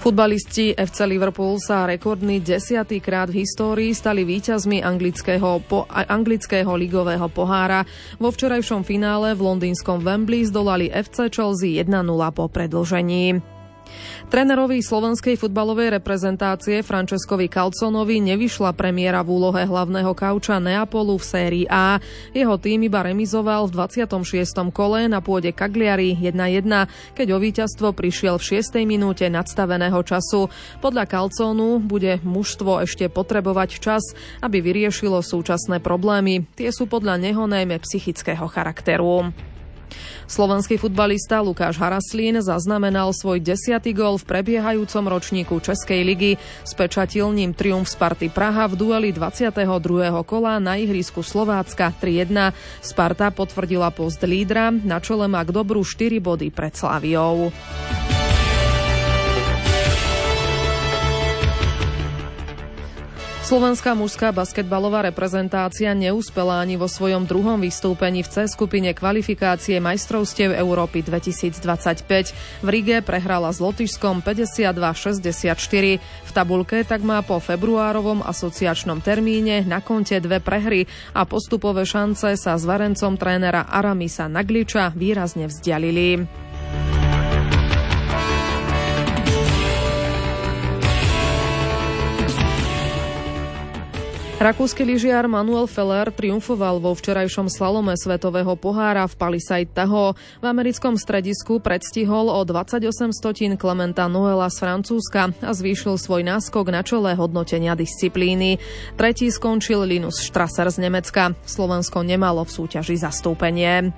Futbalisti 0.00 0.72
FC 0.80 1.04
Liverpool 1.04 1.60
sa 1.60 1.84
rekordný 1.84 2.40
desiatýkrát 2.40 3.28
v 3.28 3.44
histórii 3.44 3.92
stali 3.92 4.24
víťazmi 4.24 4.80
anglického, 4.80 5.60
po, 5.68 5.84
anglického 5.92 6.72
ligového 6.72 7.28
pohára. 7.28 7.84
Vo 8.16 8.32
včerajšom 8.32 8.80
finále 8.80 9.36
v 9.36 9.44
londýnskom 9.44 10.00
Wembley 10.00 10.48
zdolali 10.48 10.88
FC 10.88 11.28
Chelsea 11.28 11.76
1-0 11.84 11.92
po 12.32 12.48
predložení. 12.48 13.44
Trénerovi 14.30 14.78
slovenskej 14.78 15.34
futbalovej 15.34 15.98
reprezentácie 15.98 16.86
Franceskovi 16.86 17.50
Calconovi 17.50 18.22
nevyšla 18.22 18.72
premiéra 18.78 19.26
v 19.26 19.28
úlohe 19.34 19.62
hlavného 19.66 20.14
kauča 20.14 20.62
Neapolu 20.62 21.18
v 21.18 21.24
sérii 21.24 21.66
A. 21.66 21.98
Jeho 22.30 22.54
tým 22.60 22.86
iba 22.86 23.02
remizoval 23.02 23.66
v 23.66 23.86
26. 23.86 24.70
kole 24.70 25.10
na 25.10 25.18
pôde 25.18 25.50
Cagliari 25.50 26.14
1-1, 26.14 27.16
keď 27.18 27.26
o 27.34 27.38
víťazstvo 27.42 27.90
prišiel 27.90 28.38
v 28.38 28.62
6. 28.62 28.86
minúte 28.86 29.26
nadstaveného 29.26 29.98
času. 30.06 30.46
Podľa 30.78 31.10
Calconu 31.10 31.82
bude 31.82 32.22
mužstvo 32.22 32.86
ešte 32.86 33.10
potrebovať 33.10 33.82
čas, 33.82 34.02
aby 34.40 34.62
vyriešilo 34.62 35.18
súčasné 35.20 35.82
problémy. 35.82 36.46
Tie 36.54 36.70
sú 36.70 36.86
podľa 36.86 37.18
neho 37.18 37.50
najmä 37.50 37.82
psychického 37.82 38.46
charakteru. 38.46 39.34
Slovenský 40.26 40.76
futbalista 40.76 41.40
Lukáš 41.40 41.78
Haraslín 41.78 42.38
zaznamenal 42.42 43.10
svoj 43.14 43.42
desiatý 43.42 43.94
gol 43.94 44.18
v 44.18 44.28
prebiehajúcom 44.28 45.04
ročníku 45.08 45.58
Českej 45.62 46.02
ligy. 46.06 46.32
Spečatil 46.66 47.30
ním 47.30 47.54
triumf 47.54 47.90
Sparty 47.90 48.28
Praha 48.28 48.66
v 48.70 48.74
dueli 48.74 49.10
22. 49.14 49.54
kola 50.26 50.58
na 50.58 50.76
ihrisku 50.78 51.22
Slovácka 51.22 51.94
3-1. 51.96 52.52
Sparta 52.82 53.30
potvrdila 53.30 53.90
post 53.94 54.22
lídra, 54.26 54.70
na 54.70 54.98
čele 54.98 55.30
má 55.30 55.46
k 55.46 55.54
dobru 55.54 55.86
4 55.86 56.18
body 56.18 56.50
pred 56.50 56.74
Slaviou. 56.74 57.54
Slovenská 63.50 63.98
mužská 63.98 64.30
basketbalová 64.30 65.02
reprezentácia 65.10 65.90
neúspela 65.90 66.62
ani 66.62 66.78
vo 66.78 66.86
svojom 66.86 67.26
druhom 67.26 67.58
vystúpení 67.58 68.22
v 68.22 68.30
C 68.30 68.46
skupine 68.46 68.94
kvalifikácie 68.94 69.82
majstrovstiev 69.82 70.54
Európy 70.54 71.02
2025. 71.02 72.30
V 72.62 72.68
Rige 72.70 73.02
prehrala 73.02 73.50
s 73.50 73.58
Lotyšskom 73.58 74.22
52-64. 74.22 75.98
V 75.98 76.30
tabulke 76.30 76.86
tak 76.86 77.02
má 77.02 77.26
po 77.26 77.42
februárovom 77.42 78.22
asociačnom 78.22 79.02
termíne 79.02 79.66
na 79.66 79.82
konte 79.82 80.22
dve 80.22 80.38
prehry 80.38 80.86
a 81.10 81.26
postupové 81.26 81.82
šance 81.82 82.38
sa 82.38 82.54
s 82.54 82.62
varencom 82.62 83.18
trénera 83.18 83.66
Aramisa 83.66 84.30
Nagliča 84.30 84.94
výrazne 84.94 85.50
vzdialili. 85.50 86.39
Rakúsky 94.40 94.88
lyžiar 94.88 95.28
Manuel 95.28 95.68
Feller 95.68 96.08
triumfoval 96.08 96.80
vo 96.80 96.96
včerajšom 96.96 97.52
slalome 97.52 97.92
Svetového 97.92 98.56
pohára 98.56 99.04
v 99.04 99.12
Palisade 99.12 99.68
Tahoe. 99.68 100.16
V 100.16 100.44
americkom 100.48 100.96
stredisku 100.96 101.60
predstihol 101.60 102.32
o 102.32 102.40
28 102.48 102.88
stotín 103.12 103.60
Klementa 103.60 104.08
Noela 104.08 104.48
z 104.48 104.64
Francúzska 104.64 105.36
a 105.44 105.52
zvýšil 105.52 106.00
svoj 106.00 106.24
náskok 106.24 106.72
na 106.72 106.80
čele 106.80 107.12
hodnotenia 107.20 107.76
disciplíny. 107.76 108.56
Tretí 108.96 109.28
skončil 109.28 109.84
Linus 109.84 110.24
Strasser 110.24 110.72
z 110.72 110.88
Nemecka. 110.88 111.36
Slovensko 111.44 112.00
nemalo 112.00 112.40
v 112.48 112.64
súťaži 112.64 112.96
zastúpenie. 112.96 113.92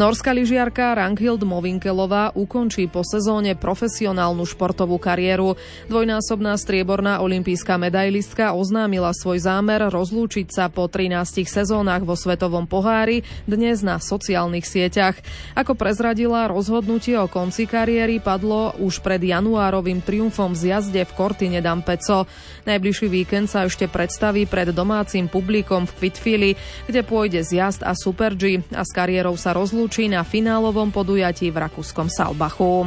Norská 0.00 0.32
lyžiarka 0.32 0.96
Rankhild 0.96 1.44
Movinkelová 1.44 2.32
ukončí 2.32 2.88
po 2.88 3.04
sezóne 3.04 3.52
profesionálnu 3.52 4.48
športovú 4.48 4.96
kariéru. 4.96 5.60
Dvojnásobná 5.92 6.56
strieborná 6.56 7.20
olimpijská 7.20 7.76
medailistka 7.76 8.56
oznámila 8.56 9.12
svoj 9.12 9.44
zámer 9.44 9.92
rozlúčiť 9.92 10.48
sa 10.48 10.72
po 10.72 10.88
13 10.88 11.44
sezónach 11.44 12.00
vo 12.00 12.16
svetovom 12.16 12.64
pohári 12.64 13.28
dnes 13.44 13.84
na 13.84 14.00
sociálnych 14.00 14.64
sieťach. 14.64 15.20
Ako 15.52 15.76
prezradila, 15.76 16.48
rozhodnutie 16.48 17.20
o 17.20 17.28
konci 17.28 17.68
kariéry 17.68 18.24
padlo 18.24 18.72
už 18.80 19.04
pred 19.04 19.20
januárovým 19.20 20.00
triumfom 20.00 20.56
v 20.56 20.64
zjazde 20.64 21.04
v 21.04 21.12
Kortine 21.12 21.60
Dampeco. 21.60 22.24
Najbližší 22.64 23.04
víkend 23.12 23.52
sa 23.52 23.68
ešte 23.68 23.84
predstaví 23.84 24.48
pred 24.48 24.72
domácim 24.72 25.28
publikom 25.28 25.84
v 25.84 25.92
Kvitfili, 25.92 26.50
kde 26.88 27.04
pôjde 27.04 27.44
zjazd 27.44 27.84
a 27.84 27.92
Super 27.92 28.32
G 28.32 28.64
a 28.72 28.80
s 28.80 28.96
kariérou 28.96 29.36
sa 29.36 29.52
rozlúči 29.52 29.89
rozlúči 29.90 30.06
na 30.06 30.22
finálovom 30.22 30.94
podujatí 30.94 31.50
v 31.50 31.66
rakúskom 31.66 32.06
Salbachu. 32.06 32.86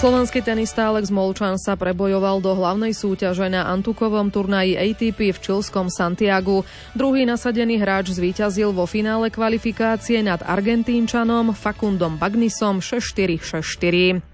Slovenský 0.00 0.40
tenista 0.40 0.88
Alex 0.88 1.12
Molčan 1.12 1.60
sa 1.60 1.76
prebojoval 1.76 2.40
do 2.40 2.56
hlavnej 2.56 2.96
súťaže 2.96 3.52
na 3.52 3.68
Antukovom 3.68 4.32
turnaji 4.32 4.80
ATP 4.80 5.36
v 5.36 5.38
čilskom 5.44 5.92
Santiagu. 5.92 6.64
Druhý 6.96 7.28
nasadený 7.28 7.76
hráč 7.76 8.16
zvíťazil 8.16 8.72
vo 8.72 8.88
finále 8.88 9.28
kvalifikácie 9.28 10.24
nad 10.24 10.40
Argentínčanom 10.40 11.52
Fakundom 11.52 12.16
Bagnisom 12.16 12.80
6-4-6-4. 12.80 14.33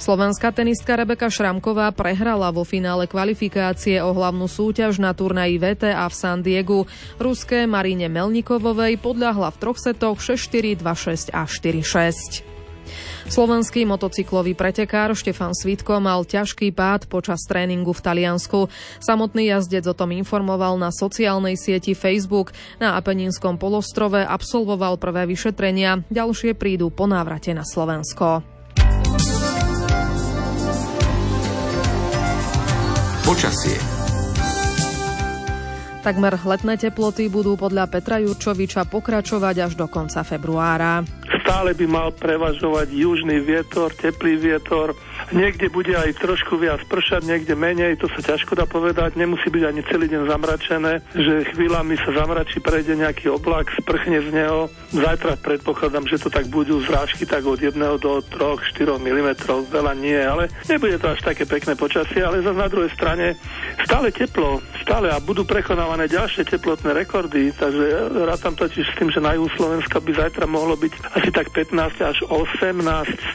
Slovenská 0.00 0.54
tenistka 0.54 0.96
Rebeka 0.96 1.28
Šramková 1.28 1.92
prehrala 1.92 2.48
vo 2.54 2.64
finále 2.64 3.10
kvalifikácie 3.10 4.00
o 4.00 4.14
hlavnú 4.16 4.48
súťaž 4.48 4.98
na 4.98 5.12
turnaji 5.12 5.60
VTA 5.60 6.06
v 6.08 6.14
San 6.14 6.40
Diegu. 6.40 6.88
Ruské 7.20 7.68
Marine 7.68 8.08
Melnikovovej 8.08 8.96
podľahla 8.98 9.52
v 9.52 9.56
troch 9.60 9.78
setoch 9.78 10.18
6-4, 10.18 10.80
2-6 10.80 11.36
a 11.36 11.44
4-6. 11.46 12.50
Slovenský 13.30 13.86
motocyklový 13.86 14.58
pretekár 14.58 15.14
Štefan 15.14 15.54
Svitko 15.54 16.02
mal 16.02 16.26
ťažký 16.26 16.74
pád 16.74 17.06
počas 17.06 17.46
tréningu 17.46 17.94
v 17.94 18.02
Taliansku. 18.02 18.66
Samotný 18.98 19.54
jazdec 19.54 19.86
o 19.86 19.94
tom 19.94 20.10
informoval 20.10 20.74
na 20.74 20.90
sociálnej 20.90 21.54
sieti 21.54 21.94
Facebook. 21.94 22.50
Na 22.82 22.98
Apeninskom 22.98 23.54
polostrove 23.60 24.18
absolvoval 24.18 24.98
prvé 24.98 25.30
vyšetrenia, 25.30 26.02
ďalšie 26.10 26.58
prídu 26.58 26.90
po 26.90 27.06
návrate 27.06 27.54
na 27.54 27.62
Slovensko. 27.62 28.59
Počasie. 33.30 33.78
Takmer 36.02 36.34
letné 36.42 36.74
teploty 36.74 37.30
budú 37.30 37.54
podľa 37.54 37.86
Petra 37.86 38.18
Jurčoviča 38.18 38.90
pokračovať 38.90 39.70
až 39.70 39.72
do 39.78 39.86
konca 39.86 40.26
februára. 40.26 41.06
Stále 41.42 41.74
by 41.78 41.86
mal 41.86 42.08
prevažovať 42.10 42.90
južný 42.90 43.38
vietor, 43.38 43.94
teplý 43.94 44.34
vietor, 44.36 44.98
Niekde 45.30 45.70
bude 45.70 45.92
aj 45.94 46.18
trošku 46.18 46.56
viac 46.56 46.82
pršať, 46.88 47.22
niekde 47.28 47.54
menej, 47.54 48.00
to 48.00 48.10
sa 48.10 48.34
ťažko 48.34 48.58
dá 48.58 48.66
povedať. 48.66 49.14
Nemusí 49.14 49.46
byť 49.46 49.62
ani 49.62 49.80
celý 49.86 50.10
deň 50.10 50.22
zamračené, 50.26 50.92
že 51.14 51.46
chvíľami 51.54 51.94
sa 52.00 52.10
zamračí, 52.10 52.58
prejde 52.58 52.98
nejaký 52.98 53.30
oblak, 53.30 53.70
sprchne 53.78 54.24
z 54.26 54.28
neho. 54.34 54.66
Zajtra 54.90 55.38
predpokladám, 55.38 56.10
že 56.10 56.18
to 56.18 56.32
tak 56.32 56.50
budú 56.50 56.82
zrážky 56.82 57.28
tak 57.28 57.46
od 57.46 57.62
1 57.62 57.78
do 58.02 58.24
3-4 58.26 58.98
mm, 58.98 59.28
veľa 59.70 59.92
nie, 59.94 60.18
ale 60.18 60.50
nebude 60.66 60.98
to 60.98 61.14
až 61.14 61.22
také 61.22 61.46
pekné 61.46 61.78
počasie, 61.78 62.24
ale 62.26 62.42
zase 62.42 62.58
na 62.58 62.66
druhej 62.66 62.90
strane 62.90 63.38
stále 63.86 64.10
teplo, 64.10 64.58
stále 64.82 65.14
a 65.14 65.22
budú 65.22 65.46
prekonávané 65.46 66.10
ďalšie 66.10 66.42
teplotné 66.42 66.90
rekordy, 66.90 67.54
takže 67.54 68.18
rátam 68.26 68.58
totiž 68.58 68.82
s 68.82 68.96
tým, 68.98 69.14
že 69.14 69.22
na 69.22 69.38
juhu 69.38 69.46
Slovenska 69.54 70.02
by 70.02 70.10
zajtra 70.10 70.50
mohlo 70.50 70.74
byť 70.74 71.19
asi 71.20 71.28
tak 71.36 71.52
15 71.52 72.00
až 72.00 72.18
18 72.32 72.80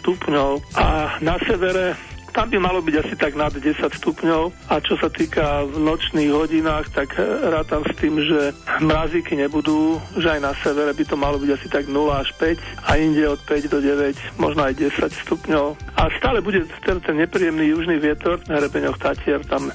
stupňov 0.02 0.58
a 0.74 1.22
na 1.22 1.38
severe 1.46 1.94
tam 2.36 2.52
by 2.52 2.60
malo 2.60 2.84
byť 2.84 2.96
asi 3.00 3.16
tak 3.16 3.40
nad 3.40 3.54
10 3.54 3.64
stupňov 3.80 4.68
a 4.68 4.84
čo 4.84 5.00
sa 5.00 5.08
týka 5.08 5.64
v 5.72 5.80
nočných 5.80 6.36
hodinách, 6.36 6.92
tak 6.92 7.16
rátam 7.48 7.88
s 7.88 7.96
tým, 7.96 8.20
že 8.20 8.52
mrazíky 8.84 9.40
nebudú, 9.40 10.04
že 10.20 10.36
aj 10.36 10.40
na 10.44 10.52
severe 10.60 10.92
by 10.92 11.04
to 11.08 11.16
malo 11.16 11.40
byť 11.40 11.50
asi 11.56 11.68
tak 11.72 11.88
0 11.88 11.96
až 12.12 12.28
5 12.36 12.92
a 12.92 13.00
inde 13.00 13.24
od 13.24 13.40
5 13.40 13.72
do 13.72 13.80
9, 13.80 14.36
možno 14.36 14.68
aj 14.68 14.74
10 14.76 15.16
stupňov. 15.24 15.80
A 15.96 16.12
stále 16.20 16.44
bude 16.44 16.68
ten, 16.84 17.00
ten 17.00 17.16
nepríjemný 17.16 17.72
južný 17.72 18.04
vietor 18.04 18.44
na 18.52 18.60
hrebeňoch 18.60 19.00
Tatier, 19.00 19.40
tam 19.48 19.72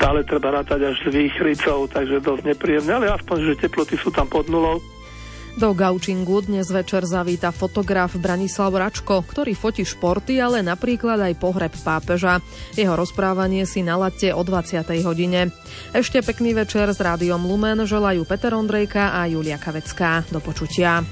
stále 0.00 0.24
treba 0.24 0.64
rátať 0.64 0.88
až 0.88 0.96
s 1.04 1.12
výchricou, 1.12 1.92
takže 1.92 2.24
dosť 2.24 2.56
nepríjemné, 2.56 3.04
ale 3.04 3.12
aspoň, 3.12 3.52
že 3.52 3.68
teploty 3.68 4.00
sú 4.00 4.08
tam 4.08 4.24
pod 4.32 4.48
nulou. 4.48 4.80
Do 5.54 5.72
Gaučingu 5.72 6.44
dnes 6.44 6.68
večer 6.68 7.06
zavíta 7.08 7.48
fotograf 7.54 8.12
Branislav 8.18 8.74
Račko, 8.74 9.24
ktorý 9.24 9.56
fotí 9.56 9.86
športy, 9.86 10.36
ale 10.42 10.60
napríklad 10.60 11.16
aj 11.16 11.38
pohreb 11.40 11.72
pápeža. 11.80 12.44
Jeho 12.76 12.92
rozprávanie 12.92 13.64
si 13.64 13.80
naladte 13.80 14.34
o 14.34 14.42
20. 14.44 14.84
hodine. 15.06 15.54
Ešte 15.96 16.20
pekný 16.20 16.52
večer 16.52 16.90
s 16.92 16.98
rádiom 16.98 17.40
Lumen 17.46 17.86
želajú 17.86 18.26
Peter 18.26 18.52
Ondrejka 18.52 19.16
a 19.16 19.24
Julia 19.30 19.56
Kavecká. 19.56 20.26
Do 20.28 20.42
počutia. 20.42 21.06